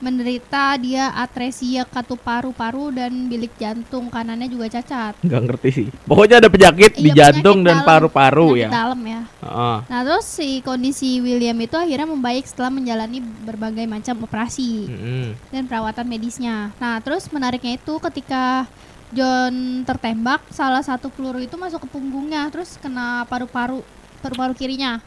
Menderita 0.03 0.75
dia 0.75 1.11
atresia 1.15 1.87
katup 1.87 2.19
paru-paru 2.19 2.91
dan 2.91 3.31
bilik 3.31 3.55
jantung 3.55 4.11
kanannya 4.11 4.51
juga 4.51 4.67
cacat. 4.67 5.15
Nggak 5.23 5.41
ngerti 5.47 5.69
sih. 5.71 5.87
Pokoknya 6.03 6.43
ada 6.43 6.51
penyakit 6.51 6.99
di 6.99 7.09
Iya, 7.15 7.31
jantung 7.31 7.63
penyakit 7.63 7.79
dan 7.79 7.87
paru-paru 7.87 8.59
ya. 8.59 8.67
dalam 8.67 8.99
ya. 9.07 9.21
Heeh. 9.39 9.77
Nah, 9.87 10.01
terus 10.03 10.25
si 10.27 10.59
kondisi 10.59 11.23
William 11.23 11.55
itu 11.63 11.79
akhirnya 11.79 12.07
membaik 12.11 12.43
setelah 12.43 12.71
menjalani 12.73 13.23
berbagai 13.23 13.87
macam 13.87 14.15
operasi 14.27 14.91
Mm-mm. 14.91 15.27
dan 15.49 15.63
perawatan 15.65 16.05
medisnya. 16.05 16.75
Nah, 16.77 16.99
terus 16.99 17.31
menariknya 17.31 17.79
itu 17.79 17.95
ketika 18.03 18.67
John 19.15 19.85
tertembak, 19.87 20.43
salah 20.51 20.83
satu 20.83 21.07
peluru 21.07 21.39
itu 21.39 21.55
masuk 21.55 21.85
ke 21.85 21.87
punggungnya, 21.87 22.51
terus 22.51 22.75
kena 22.81 23.23
paru-paru 23.29 23.79
paru-paru 24.19 24.51
kirinya. 24.57 24.99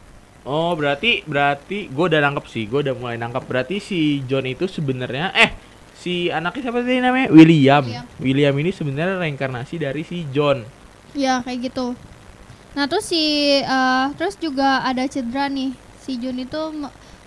Oh 0.47 0.71
berarti 0.77 1.25
berarti 1.27 1.91
gue 1.91 2.05
udah 2.09 2.21
nangkep 2.23 2.45
sih, 2.47 2.63
gue 2.67 2.79
udah 2.85 2.95
mulai 2.95 3.19
nangkep. 3.19 3.43
Berarti 3.43 3.83
si 3.83 4.23
John 4.23 4.47
itu 4.47 4.65
sebenarnya 4.71 5.35
eh 5.35 5.51
si 5.99 6.31
anaknya 6.31 6.71
siapa 6.71 6.79
tadi 6.79 7.03
namanya 7.03 7.27
William. 7.27 7.83
William. 7.83 8.05
William 8.23 8.55
ini 8.55 8.71
sebenarnya 8.71 9.19
reinkarnasi 9.19 9.75
dari 9.83 10.07
si 10.07 10.23
John. 10.31 10.63
Ya, 11.11 11.43
kayak 11.43 11.73
gitu. 11.73 11.97
Nah, 12.77 12.87
terus 12.87 13.11
si 13.11 13.59
eh, 13.59 14.05
terus 14.15 14.39
juga 14.39 14.85
ada 14.87 15.03
cedera 15.09 15.51
nih. 15.51 15.75
Si 15.99 16.15
John 16.15 16.39
itu 16.39 16.61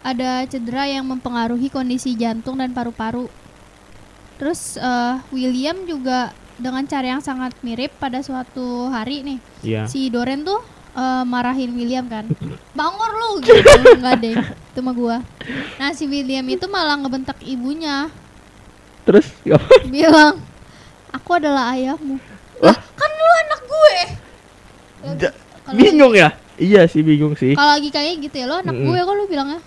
ada 0.03 0.49
cedera 0.49 0.89
yang 0.89 1.05
mempengaruhi 1.07 1.69
kondisi 1.69 2.17
jantung 2.17 2.57
dan 2.59 2.73
paru-paru. 2.73 3.29
Terus 4.41 4.81
eh, 4.81 5.15
William 5.31 5.85
juga 5.85 6.33
dengan 6.57 6.87
cara 6.89 7.19
yang 7.19 7.23
sangat 7.23 7.53
mirip 7.61 7.93
pada 8.01 8.25
suatu 8.25 8.89
hari 8.89 9.21
nih. 9.21 9.39
Iya. 9.63 9.83
Si 9.85 10.09
Doren 10.09 10.49
tuh 10.49 10.65
eh, 10.93 11.25
marahin 11.25 11.73
William 11.73 12.05
kan. 12.05 12.29
Bangor 12.79 13.13
lu 13.13 13.31
gitu. 13.41 13.61
Enggak 13.93 14.17
deh. 14.19 14.35
Itu 14.73 14.81
mah 14.81 14.93
gua. 14.93 15.17
Nah, 15.77 15.93
si 15.93 16.05
William 16.05 16.45
itu 16.45 16.65
malah 16.67 16.97
ngebentak 16.97 17.37
ibunya. 17.41 18.09
Terus 19.03 19.27
Bilang, 19.89 20.39
"Aku 21.11 21.31
adalah 21.33 21.73
ayahmu." 21.73 22.17
Lah, 22.59 22.79
kan 22.93 23.11
lu 23.11 23.33
anak 23.41 23.61
gue. 23.63 23.97
Lagi- 25.03 25.21
Ja- 25.21 25.35
bingung 25.69 26.13
ya? 26.13 26.31
Iya 26.55 26.85
sih 26.85 27.01
bingung 27.01 27.33
sih. 27.33 27.53
kalau 27.53 27.73
lagi 27.73 27.89
kayak 27.89 28.23
gitu 28.23 28.37
ya 28.37 28.47
lo 28.47 28.61
anak 28.61 28.71
Mm-mm. 28.71 28.87
gue 28.87 28.99
kok 29.01 29.15
lu 29.15 29.25
bilangnya 29.25 29.61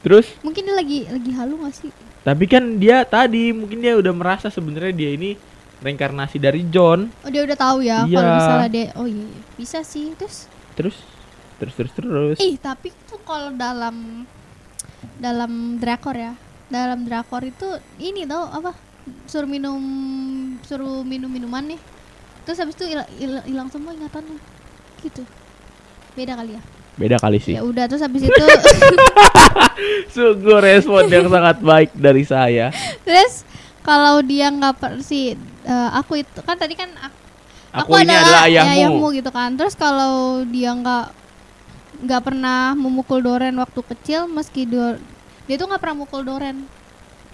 Terus 0.00 0.26
mungkin 0.40 0.62
dia 0.62 0.76
lagi 0.76 0.98
lagi 1.08 1.30
halu 1.32 1.54
gak 1.58 1.74
sih 1.74 1.90
tapi 2.20 2.44
kan 2.44 2.76
dia 2.76 3.02
tadi 3.02 3.50
mungkin 3.50 3.80
dia 3.80 3.96
udah 3.96 4.12
merasa 4.12 4.46
sebenarnya 4.46 4.92
dia 4.92 5.10
ini 5.10 5.34
reinkarnasi 5.84 6.36
dari 6.38 6.64
John. 6.66 7.12
oh 7.20 7.28
dia 7.28 7.42
udah 7.42 7.54
tahu 7.54 7.78
ya 7.80 8.02
kalau 8.02 8.24
Iya. 8.24 8.34
misalnya 8.34 8.68
dia 8.68 8.84
oh 8.94 9.04
iya 9.04 9.20
iya. 9.20 9.40
bisa 9.54 9.78
sih 9.80 10.16
terus 10.16 10.48
Terus 10.74 10.96
terus 11.54 11.74
terus 11.76 11.92
terus. 11.92 12.36
ih 12.38 12.56
tapi 12.56 12.88
tuh 13.04 13.20
kalau 13.20 13.52
dalam 13.52 14.24
dalam 15.16 15.52
drakor 15.76 16.12
ya 16.12 16.32
dalam 16.66 17.04
drakor 17.04 17.42
itu 17.42 17.68
ini 17.96 18.24
tau 18.24 18.48
apa 18.48 18.72
suruh 19.24 19.46
minum 19.46 19.78
suruh 20.60 21.04
minum 21.04 21.28
minuman 21.28 21.62
nih 21.66 21.80
terus 22.42 22.58
habis 22.58 22.74
itu 22.74 22.88
hilang 22.88 23.06
hilang 23.44 23.68
semua 23.68 23.92
ingatannya 23.92 24.40
gitu 25.00 25.22
beda 26.14 26.34
kali 26.34 26.56
ya 26.56 26.62
Beda 26.94 27.18
kali 27.18 27.38
sih. 27.38 27.52
ya 27.52 27.60
udah 27.60 27.84
terus 27.84 28.00
habis 28.00 28.22
itu 28.22 28.30
Sungguh 30.10 30.58
respon 30.60 31.06
yang 31.08 31.26
sangat 31.26 31.58
baik 31.60 31.90
dari 31.92 32.22
saya. 32.22 32.70
terus 33.02 33.42
kalau 33.82 34.22
dia 34.22 34.46
nggak 34.48 34.74
per 34.74 34.92
si 35.00 35.34
eh, 35.64 35.90
aku 35.94 36.12
itu 36.18 36.40
kan 36.40 36.54
tadi 36.54 36.74
kan 36.74 36.88
aku, 36.94 37.16
Aku 37.74 37.98
ini 37.98 38.12
adalah 38.12 38.46
ayahmu. 38.46 39.10
gitu 39.12 39.28
kan 39.28 39.50
terus 39.52 39.74
kalau 39.74 40.14
dia 40.46 40.70
nggak 40.70 41.06
nggak 42.00 42.22
pernah 42.22 42.72
memukul 42.72 43.18
Doren 43.18 43.56
waktu 43.56 43.80
kecil 43.86 44.26
meski 44.26 44.62
Dor 44.62 45.00
dia 45.44 45.56
tuh 45.56 45.66
nggak 45.66 45.80
pernah 45.80 45.96
mukul 45.98 46.22
Doren 46.22 46.64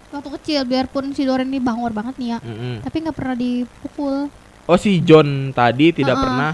waktu 0.09 0.29
kecil 0.33 0.61
biarpun 0.64 1.11
si 1.11 1.23
Doren 1.23 1.47
ini 1.47 1.59
bangor 1.59 1.90
banget 1.90 2.16
nih 2.16 2.29
ya 2.31 2.38
Mm-mm. 2.40 2.75
tapi 2.81 2.97
nggak 3.01 3.14
pernah 3.14 3.35
dipukul 3.35 4.27
Oh 4.64 4.77
si 4.77 4.99
John 5.01 5.27
tadi 5.51 5.90
tidak 5.93 6.14
Uh-uh. 6.14 6.25
pernah. 6.25 6.53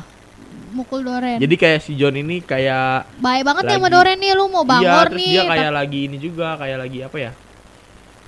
mukul 0.69 1.01
Doren 1.01 1.37
Jadi 1.37 1.55
kayak 1.55 1.81
si 1.81 1.93
John 1.95 2.13
ini 2.15 2.41
kayak 2.41 3.09
baik 3.17 3.45
banget 3.45 3.63
ya 3.65 3.71
sama 3.71 3.81
lagi- 3.83 3.95
Doren 3.95 4.17
nih 4.19 4.33
lu 4.33 4.45
mau 4.47 4.61
iya 4.61 4.71
bangor 4.71 5.07
terus 5.07 5.17
nih 5.19 5.31
dia 5.31 5.43
kayak 5.47 5.73
lagi 5.75 6.01
ini 6.03 6.17
juga 6.17 6.47
kayak 6.55 6.79
lagi 6.79 6.99
apa 7.01 7.17
ya? 7.19 7.33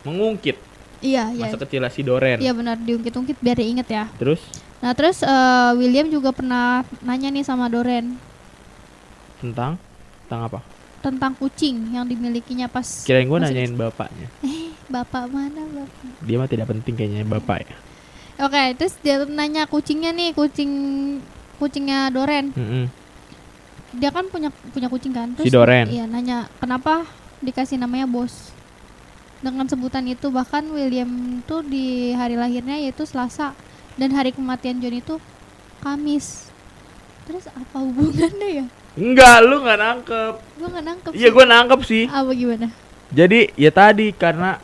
Mengungkit 0.00 0.56
iya 1.04 1.30
iya 1.30 1.46
masa 1.46 1.58
kecil 1.60 1.82
si 1.90 2.02
Doren. 2.02 2.38
iya 2.42 2.52
benar 2.54 2.76
diungkit-ungkit 2.78 3.38
biar 3.38 3.56
dia 3.58 3.68
inget 3.68 3.88
ya 3.88 4.04
Terus 4.18 4.40
nah 4.78 4.94
terus 4.94 5.22
eh, 5.26 5.70
William 5.74 6.06
juga 6.08 6.30
pernah 6.30 6.86
nanya 7.02 7.28
nih 7.34 7.42
sama 7.42 7.66
Doren 7.66 8.14
tentang 9.38 9.78
tentang 10.26 10.42
apa? 10.46 10.60
tentang 10.98 11.32
kucing 11.38 11.94
yang 11.94 12.04
dimilikinya 12.04 12.66
pas 12.66 13.06
Kirain 13.06 13.30
gue 13.30 13.38
nanyain 13.38 13.70
bapaknya. 13.70 14.26
Eh, 14.42 14.74
bapak 14.90 15.30
mana 15.30 15.62
bapak? 15.62 16.10
Dia 16.26 16.36
mah 16.42 16.50
tidak 16.50 16.66
penting 16.74 16.94
kayaknya 16.98 17.22
bapak 17.22 17.64
ya. 17.64 17.76
Oke, 18.38 18.62
terus 18.78 18.94
dia 19.02 19.22
nanya 19.26 19.66
kucingnya 19.66 20.10
nih, 20.14 20.34
kucing 20.34 20.70
kucingnya 21.58 22.10
Doren. 22.10 22.50
Mm-mm. 22.54 22.86
Dia 23.98 24.10
kan 24.10 24.26
punya 24.30 24.50
punya 24.74 24.90
kucing 24.90 25.14
kan? 25.14 25.34
Si 25.38 25.50
Doren. 25.50 25.86
Iya, 25.90 26.06
nanya 26.10 26.50
kenapa 26.58 27.06
dikasih 27.42 27.78
namanya 27.78 28.06
Bos. 28.10 28.50
Dengan 29.38 29.70
sebutan 29.70 30.02
itu 30.04 30.34
bahkan 30.34 30.66
William 30.68 31.38
tuh 31.46 31.62
di 31.62 32.10
hari 32.10 32.34
lahirnya 32.34 32.74
yaitu 32.74 33.06
Selasa 33.06 33.54
dan 33.94 34.10
hari 34.10 34.34
kematian 34.34 34.82
John 34.82 34.94
itu 34.94 35.14
Kamis. 35.78 36.50
Terus 37.22 37.46
apa 37.46 37.78
hubungannya 37.78 38.64
ya? 38.64 38.66
Enggak, 38.98 39.36
lu 39.46 39.62
nggak 39.62 39.78
nangkep. 39.78 40.34
Gua 40.58 40.68
nggak 40.74 40.86
nangkep. 40.90 41.12
Iya 41.14 41.28
gue 41.30 41.44
nangkep 41.46 41.80
sih. 41.86 42.04
Apa 42.10 42.30
gimana? 42.34 42.66
Jadi 43.14 43.54
ya 43.54 43.70
tadi 43.70 44.10
karena 44.10 44.58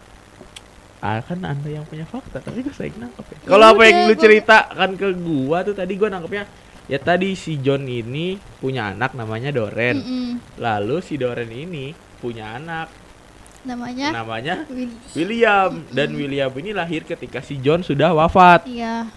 ah 1.04 1.20
kan 1.20 1.36
anda 1.44 1.68
yang 1.68 1.84
punya 1.84 2.08
fakta 2.08 2.40
tapi 2.40 2.64
gue 2.64 2.74
sayang 2.74 2.98
nangkep 2.98 3.24
ya. 3.30 3.36
Ya 3.38 3.46
Kalau 3.46 3.66
apa 3.70 3.82
yang 3.86 3.98
lu 4.10 4.14
gua- 4.16 4.22
ceritakan 4.26 4.90
ke 4.96 5.08
gua 5.22 5.58
tuh 5.62 5.74
tadi 5.76 5.92
gua 5.94 6.08
nangkepnya 6.10 6.44
ya 6.84 6.98
tadi 6.98 7.36
si 7.38 7.60
John 7.62 7.86
ini 7.86 8.34
punya 8.58 8.90
anak 8.90 9.14
namanya 9.14 9.54
Doren. 9.54 10.02
Mm-mm. 10.02 10.30
Lalu 10.58 10.96
si 10.98 11.14
Doren 11.14 11.48
ini 11.48 11.94
punya 12.18 12.56
anak 12.58 12.90
Namanya 13.64 14.12
namanya 14.12 14.54
Will- 14.68 14.92
William 15.16 15.80
dan 15.88 16.12
William 16.12 16.52
ini 16.60 16.76
lahir 16.76 17.02
ketika 17.02 17.40
si 17.40 17.56
John 17.58 17.80
sudah 17.80 18.12
wafat. 18.12 18.68
Iya. 18.68 19.08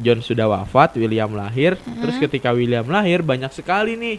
John 0.00 0.24
sudah 0.24 0.48
wafat, 0.48 0.96
William 0.96 1.28
lahir. 1.34 1.76
Mm-mm. 1.76 2.00
Terus 2.00 2.16
ketika 2.16 2.54
William 2.56 2.86
lahir 2.88 3.20
banyak 3.20 3.52
sekali 3.52 3.98
nih 4.00 4.16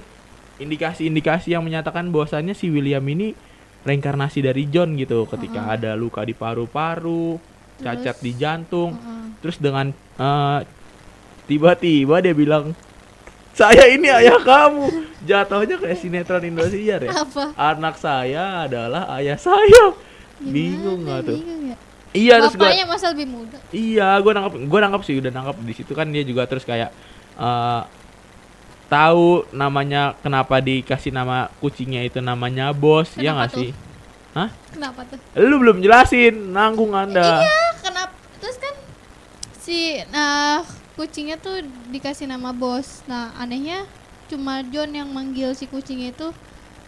indikasi-indikasi 0.60 1.58
yang 1.58 1.66
menyatakan 1.66 2.14
bahwasannya 2.14 2.54
si 2.54 2.70
William 2.70 3.02
ini 3.10 3.34
reinkarnasi 3.82 4.46
dari 4.46 4.70
John 4.70 4.94
gitu. 4.94 5.26
Ketika 5.26 5.66
Mm-mm. 5.66 5.76
ada 5.82 5.92
luka 5.98 6.22
di 6.22 6.38
paru-paru, 6.38 7.42
cacat 7.82 8.20
Terus- 8.20 8.22
di 8.22 8.32
jantung, 8.38 8.94
Mm-mm. 8.94 9.42
terus 9.42 9.58
dengan 9.58 9.90
eh, 9.96 10.60
tiba-tiba 11.50 12.22
dia 12.22 12.36
bilang 12.38 12.78
saya 13.52 13.84
ini 13.92 14.08
ayah 14.10 14.40
kamu. 14.42 14.88
Jatuhnya 15.22 15.76
kayak 15.78 15.98
sinetron 16.02 16.44
Indosiar 16.44 17.02
ya. 17.06 17.12
Apa? 17.14 17.54
Anak 17.54 17.96
saya 18.02 18.66
adalah 18.66 19.06
ayah 19.20 19.38
saya. 19.38 19.94
Bingung 20.42 21.06
Gimana? 21.06 21.22
nggak 21.22 21.30
tuh? 21.30 21.38
Bingung 21.38 21.64
ya? 21.70 21.78
Iya 22.12 22.44
terus 22.44 22.60
gua 22.60 22.68
Bapaknya 22.68 22.86
masa 22.92 23.06
lebih 23.16 23.28
muda. 23.32 23.58
Iya, 23.72 24.20
gue 24.20 24.32
nangkep, 24.36 24.54
gue 24.68 24.80
nangkep 24.84 25.02
sih 25.08 25.16
udah 25.24 25.32
nangkep 25.32 25.58
di 25.64 25.74
situ 25.80 25.92
kan 25.96 26.08
dia 26.12 26.24
juga 26.28 26.44
terus 26.44 26.68
kayak 26.68 26.92
eh 27.40 27.82
tahu 28.92 29.48
namanya 29.56 30.20
kenapa 30.20 30.60
dikasih 30.60 31.16
nama 31.16 31.48
kucingnya 31.64 32.04
itu 32.04 32.20
namanya 32.20 32.76
bos, 32.76 33.16
ya 33.16 33.32
Kenapa 33.32 33.36
nggak 33.40 33.50
tuh? 33.56 33.62
sih? 33.64 33.72
Hah? 34.36 34.50
Kenapa 34.76 35.02
tuh? 35.08 35.18
Lu 35.40 35.56
belum 35.64 35.80
jelasin, 35.80 36.52
nanggung 36.52 36.92
anda. 36.92 37.40
Iya, 37.48 37.60
kenapa? 37.80 38.12
Terus 38.44 38.58
kan 38.60 38.76
si 39.56 40.04
nah 40.12 40.68
kucingnya 41.02 41.38
tuh 41.42 41.66
dikasih 41.90 42.30
nama 42.30 42.54
bos. 42.54 43.02
Nah, 43.10 43.34
anehnya 43.42 43.90
cuma 44.30 44.62
John 44.70 44.94
yang 44.94 45.10
manggil 45.10 45.50
si 45.58 45.66
kucing 45.66 46.06
itu 46.06 46.30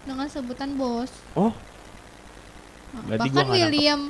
dengan 0.06 0.30
sebutan 0.30 0.78
bos. 0.78 1.10
Oh, 1.34 1.54
Nah, 2.94 3.02
bahkan 3.10 3.34
nggak 3.34 3.50
nangkep. 3.50 3.74
William 3.74 4.02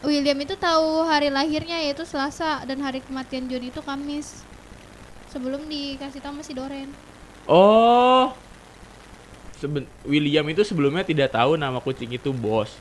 William 0.00 0.38
itu 0.40 0.54
tahu 0.56 1.04
hari 1.04 1.28
lahirnya 1.28 1.76
yaitu 1.84 2.08
Selasa 2.08 2.64
dan 2.64 2.80
hari 2.80 3.04
kematian 3.04 3.44
John 3.50 3.64
itu 3.68 3.80
Kamis. 3.84 4.28
Sebelum 5.28 5.68
dikasih 5.68 6.24
tahu 6.24 6.40
sama 6.40 6.42
si 6.46 6.52
Doren. 6.56 6.96
oh, 7.48 8.32
Seben 9.58 9.84
William 10.06 10.46
itu 10.48 10.62
sebelumnya 10.62 11.02
tidak 11.02 11.34
tahu 11.34 11.58
nama 11.58 11.82
kucing 11.82 12.14
itu 12.14 12.30
bos. 12.32 12.80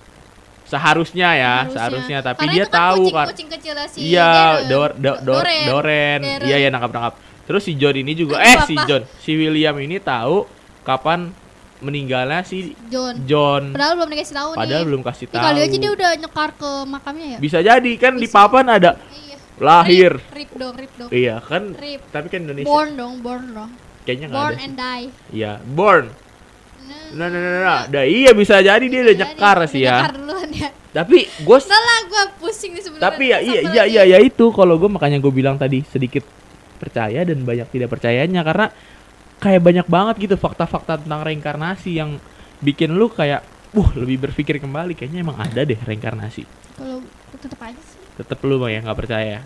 Seharusnya 0.67 1.29
ya, 1.31 1.53
seharusnya, 1.65 2.19
tapi 2.19 2.43
Karena 2.43 2.53
dia 2.53 2.61
itu 2.61 2.69
kan 2.69 2.79
tahu 2.83 2.95
kucing, 3.01 3.15
kan. 3.15 3.27
kucing 3.31 3.49
kecilnya 3.49 3.85
si 3.87 3.97
Iya. 4.05 4.31
Dor, 4.67 4.89
do, 4.93 5.11
do, 5.15 5.33
Doren. 5.33 5.63
Doren. 5.65 6.19
Darren. 6.19 6.43
Iya, 6.43 6.57
ya 6.59 6.69
nangkap 6.69 6.91
nangkap. 6.91 7.13
Terus 7.43 7.61
si 7.63 7.73
John 7.73 7.95
ini 7.95 8.11
juga 8.11 8.35
Aduh, 8.35 8.45
eh 8.45 8.57
si 8.61 8.75
apa? 8.75 8.83
John, 8.85 9.03
si 9.17 9.31
William 9.33 9.75
ini 9.77 9.95
tahu 9.97 10.43
kapan 10.83 11.31
meninggalnya 11.77 12.43
si 12.43 12.75
John. 12.87 13.23
John. 13.23 13.71
Padahal 13.71 13.95
belum 13.95 14.09
dikasih 14.11 14.35
tahu 14.35 14.49
nih. 14.49 14.59
Padahal 14.59 14.83
belum 14.83 15.01
kasih 15.01 15.23
Ih, 15.23 15.31
tahu. 15.31 15.43
kali 15.45 15.59
aja 15.61 15.77
dia 15.77 15.91
udah 15.93 16.09
nyekar 16.17 16.49
ke 16.53 16.71
makamnya 16.85 17.27
ya. 17.29 17.39
Bisa 17.39 17.57
jadi 17.61 17.91
kan 17.95 18.13
di 18.13 18.27
Bisa. 18.27 18.35
papan 18.35 18.65
ada 18.67 18.91
Iya. 18.99 19.35
lahir. 19.57 20.11
Rip, 20.19 20.35
rip 20.35 20.51
dong, 20.53 20.75
rip 20.75 20.91
dong. 20.97 21.09
Iya 21.09 21.35
kan. 21.39 21.63
Rip. 21.73 22.01
Tapi 22.09 22.27
kan 22.27 22.39
Indonesia 22.43 22.67
Born 22.67 22.89
dong, 22.93 23.13
born 23.21 23.45
dong. 23.53 23.71
kayaknya 24.03 24.27
nggak 24.27 24.35
Born 24.37 24.51
ada. 24.51 24.59
and 24.59 24.73
sih. 24.73 24.77
die. 24.77 25.05
Iya, 25.33 25.51
born. 25.63 26.05
Nah, 26.87 26.95
Nah, 27.13 27.27
nah, 27.27 27.39
nah, 27.39 27.53
nah. 27.59 27.81
Dah, 27.85 28.03
iya 28.03 28.31
bisa 28.31 28.59
jadi 28.59 28.81
dia 28.81 29.01
udah 29.01 29.15
nyekar 29.17 29.57
sih 29.65 29.81
ya. 29.81 29.95
Nyekar 30.01 30.13
duluan 30.15 30.49
ya. 30.49 30.69
Tapi 30.89 31.17
gue 31.27 31.57
Udah 31.59 31.77
lah, 31.79 31.99
gue 32.03 32.23
pusing 32.37 32.71
nih 32.71 32.81
sebenarnya. 32.81 33.05
tapi 33.05 33.23
ya 33.27 33.37
iya 33.39 33.59
Satu 33.59 33.69
iya 33.69 33.83
lagi. 33.83 33.93
iya 33.93 34.03
ya 34.07 34.19
itu 34.19 34.45
kalau 34.49 34.75
gue 34.75 34.87
makanya 34.87 35.17
gue 35.17 35.29
bilang 35.29 35.55
tadi 35.55 35.83
sedikit 35.83 36.23
percaya 36.77 37.21
dan 37.21 37.41
banyak 37.41 37.67
tidak 37.67 37.89
percayanya 37.89 38.41
karena 38.41 38.69
kayak 39.37 39.61
banyak 39.61 39.85
banget 39.85 40.15
gitu 40.19 40.35
fakta-fakta 40.35 40.97
tentang 40.99 41.21
reinkarnasi 41.21 41.91
yang 41.93 42.17
bikin 42.59 42.89
lu 42.91 43.07
kayak 43.07 43.41
uh 43.71 43.89
lebih 43.93 44.17
berpikir 44.23 44.57
kembali 44.57 44.93
kayaknya 44.93 45.21
emang 45.21 45.37
ada 45.37 45.61
deh 45.61 45.77
reinkarnasi 45.77 46.45
Kalau 46.73 47.01
tetep 47.35 47.59
aja 47.59 47.77
sih. 47.77 47.97
tetep 48.15 48.39
lu 48.41 48.57
mah 48.57 48.69
ya 48.69 48.81
nggak 48.81 48.97
percaya 48.97 49.45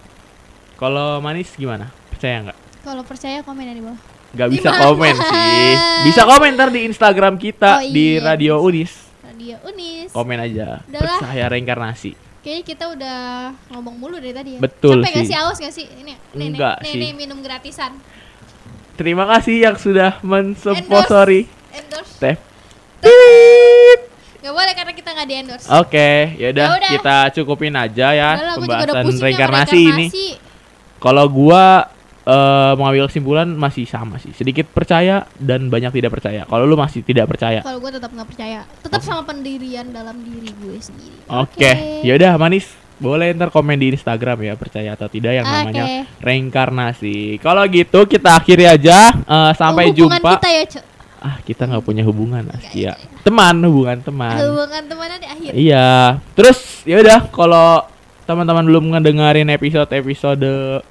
kalau 0.75 1.19
manis 1.19 1.51
gimana 1.53 1.91
percaya 2.07 2.47
nggak 2.47 2.57
Kalau 2.81 3.03
percaya 3.03 3.39
komen 3.41 3.67
di 3.69 3.79
bawah. 3.79 3.99
Nggak 4.31 4.47
Di 4.47 4.53
bisa 4.53 4.69
mana? 4.69 4.79
komen 4.81 5.15
sih 5.17 5.67
bisa 6.03 6.21
komentar 6.23 6.67
di 6.67 6.79
Instagram 6.83 7.35
kita 7.35 7.71
Oh, 7.77 7.83
di 7.85 8.15
iya, 8.15 8.23
Radio 8.25 8.53
bisa. 8.55 8.65
Unis 8.65 8.91
Radio 9.21 9.55
Unis. 9.63 10.09
komen 10.09 10.37
aja 10.39 10.67
Udahlah. 10.81 11.19
percaya 11.19 11.45
reinkarnasi 11.47 12.11
Kayaknya 12.41 12.63
kita 12.65 12.85
udah 12.89 13.19
ngomong 13.69 13.95
mulu 13.95 14.17
dari 14.17 14.33
tadi 14.33 14.49
ya. 14.55 14.59
Betul 14.59 15.05
Capek 15.05 15.13
gak 15.13 15.21
sih. 15.21 15.29
sih 15.29 15.37
aus 15.37 15.57
gak 15.57 15.69
sih? 15.71 15.85
Ini, 15.85 16.17
nih, 16.33 16.47
Enggak 16.49 16.81
nih, 16.81 16.89
sih. 16.89 16.97
nih, 16.97 17.11
minum 17.13 17.37
gratisan. 17.37 17.91
terima 18.93 19.29
kasih 19.29 19.61
yang 19.61 19.75
sudah 19.75 20.17
mensponsori 20.21 21.45
Endorse. 21.69 22.17
teh 22.17 22.35
Gak 24.41 24.49
boleh 24.51 24.73
karena 24.73 24.89
kita 24.91 25.09
gak 25.11 25.27
di 25.27 25.35
endorse. 25.37 25.67
Oke, 25.69 26.09
yaudah 26.35 26.65
Yaudah. 26.71 26.89
kita 26.89 27.17
cukupin 27.31 27.75
aja 27.75 28.07
ya 28.09 28.29
udah 28.33 28.57
pembahasan 28.57 29.05
sama 29.05 29.21
reinkarnasi 29.21 29.77
ini. 29.77 30.07
reinkarnasi. 30.09 30.27
Kalau 30.97 31.25
gua 31.27 31.90
eh, 32.23 32.73
mengambil 32.77 33.09
kesimpulan 33.09 33.47
masih 33.49 33.85
sama 33.85 34.21
sih, 34.21 34.31
sedikit 34.33 34.69
percaya 34.69 35.25
dan 35.37 35.67
banyak 35.67 35.89
tidak 35.93 36.11
percaya. 36.13 36.45
Kalau 36.45 36.63
lu 36.65 36.75
masih 36.75 37.01
tidak 37.01 37.25
percaya. 37.29 37.61
Kalau 37.61 37.79
gue 37.81 37.91
tetap 37.91 38.11
nggak 38.11 38.29
percaya. 38.29 38.59
Tetap 38.81 39.01
sama 39.01 39.21
pendirian 39.25 39.89
dalam 39.89 40.21
diri 40.21 40.51
gue 40.53 40.77
sendiri. 40.77 41.17
Oke, 41.27 42.01
yaudah 42.05 42.37
manis. 42.37 42.67
Boleh 43.01 43.33
ntar 43.33 43.49
komen 43.49 43.81
di 43.81 43.97
Instagram 43.97 44.45
ya 44.45 44.53
percaya 44.53 44.93
atau 44.93 45.09
tidak 45.09 45.33
yang 45.33 45.47
namanya 45.49 46.05
Oke. 46.05 46.21
reinkarnasi. 46.21 47.41
Kalau 47.41 47.65
gitu 47.65 48.05
kita 48.05 48.37
akhiri 48.37 48.69
aja 48.69 49.09
eh, 49.09 49.51
sampai 49.57 49.89
Hubungan 49.89 50.21
jumpa. 50.21 50.31
kita 50.37 50.49
ya. 50.53 50.65
Ah, 51.21 51.37
kita 51.41 51.69
nggak 51.69 51.85
punya 51.85 52.01
hubungan 52.01 52.49
Askia. 52.49 52.73
iya. 52.73 52.93
Teman, 53.21 53.57
hubungan 53.65 54.01
teman. 54.01 54.37
Hubungan 54.41 54.83
temannya 54.85 55.17
di 55.17 55.27
akhir. 55.29 55.51
Iya. 55.53 55.89
Terus 56.37 56.85
ya 56.85 56.97
udah 57.01 57.19
kalau 57.29 57.85
teman-teman 58.25 58.65
belum 58.69 58.85
ngedengerin 58.93 59.49
episode-episode 59.49 60.81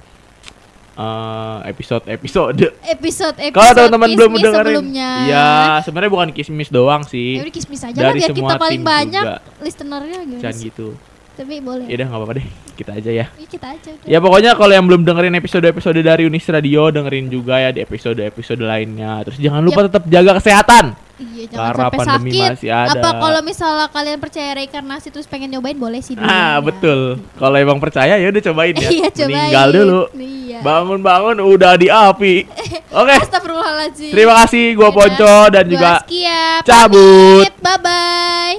eh 0.91 1.57
episode-episode 1.67 2.67
Episode 2.83 3.35
episode 3.39 3.55
kalau 3.55 3.71
teman-teman 3.71 4.09
belum 4.11 4.31
dengerin 4.35 4.75
sebelumnya. 4.75 5.11
Iya, 5.23 5.49
sebenarnya 5.81 6.11
bukan 6.11 6.29
kismis 6.31 6.67
doang 6.67 7.01
Ya 7.01 7.09
sih. 7.09 7.31
udah 7.39 7.53
kismis 7.53 7.81
aja 7.81 7.95
Dari 7.95 8.03
lah 8.03 8.13
biar 8.13 8.29
semua 8.29 8.39
kita 8.43 8.55
paling 8.59 8.81
banyak 8.83 9.23
juga. 9.25 9.39
listenernya 9.59 10.19
gitu. 10.25 10.41
Jangan 10.41 10.57
gitu. 10.59 10.87
Tapi 11.31 11.53
boleh. 11.57 11.85
Ya 11.87 11.95
udah 11.95 12.07
nggak 12.07 12.19
apa-apa 12.19 12.33
deh. 12.37 12.47
Kita 12.71 12.91
aja 12.93 13.11
ya. 13.13 13.25
Iya, 13.31 13.47
kita 13.47 13.67
aja. 13.71 13.89
udah. 13.89 14.05
Ya 14.05 14.17
pokoknya 14.19 14.51
kalau 14.53 14.73
yang 14.73 14.85
belum 14.85 15.01
dengerin 15.01 15.35
episode-episode 15.37 15.99
dari 16.01 16.23
Unis 16.25 16.45
Radio, 16.45 16.91
dengerin 16.91 17.27
juga 17.27 17.55
ya 17.57 17.71
di 17.71 17.79
episode-episode 17.79 18.59
lainnya. 18.59 19.23
Terus 19.23 19.37
jangan 19.39 19.61
lupa 19.63 19.87
tetap 19.87 20.03
jaga 20.05 20.37
kesehatan. 20.37 20.85
Iya, 21.21 21.43
jangan 21.53 21.61
Karena 21.61 21.83
sampai 21.85 21.97
pandemi 22.01 22.31
sakit. 22.33 22.41
masih 22.49 22.69
ada. 22.73 22.91
Apa 22.97 23.09
kalau 23.21 23.41
misalnya 23.45 23.87
kalian 23.93 24.17
percaya 24.17 24.49
reinkarnasi 24.57 25.07
terus 25.13 25.27
pengen 25.29 25.49
nyobain 25.53 25.77
boleh 25.77 26.01
sih 26.01 26.17
dulu. 26.17 26.25
Ah, 26.25 26.57
ya. 26.57 26.65
betul. 26.65 26.99
Kalau 27.37 27.57
emang 27.61 27.77
percaya 27.77 28.17
ya 28.17 28.27
udah 28.27 28.41
cobain 28.41 28.75
ya. 28.75 28.89
Iya, 28.97 29.07
cobain. 29.13 29.29
Meninggal 29.37 29.67
dulu. 29.69 30.01
Iya. 30.17 30.59
Bangun-bangun 30.65 31.37
udah 31.45 31.73
di 31.77 31.87
api. 31.87 32.35
Oke. 33.01 33.15
Astagfirullahaladzim. 33.21 34.11
Terima 34.11 34.33
kasih 34.43 34.65
gua. 34.73 34.89
Ponco 34.91 35.35
dan 35.53 35.63
Gua 35.69 35.71
juga 35.71 35.91
Askia, 36.03 36.41
cabut. 36.65 37.47
Bye 37.61 37.79
bye. 37.79 38.55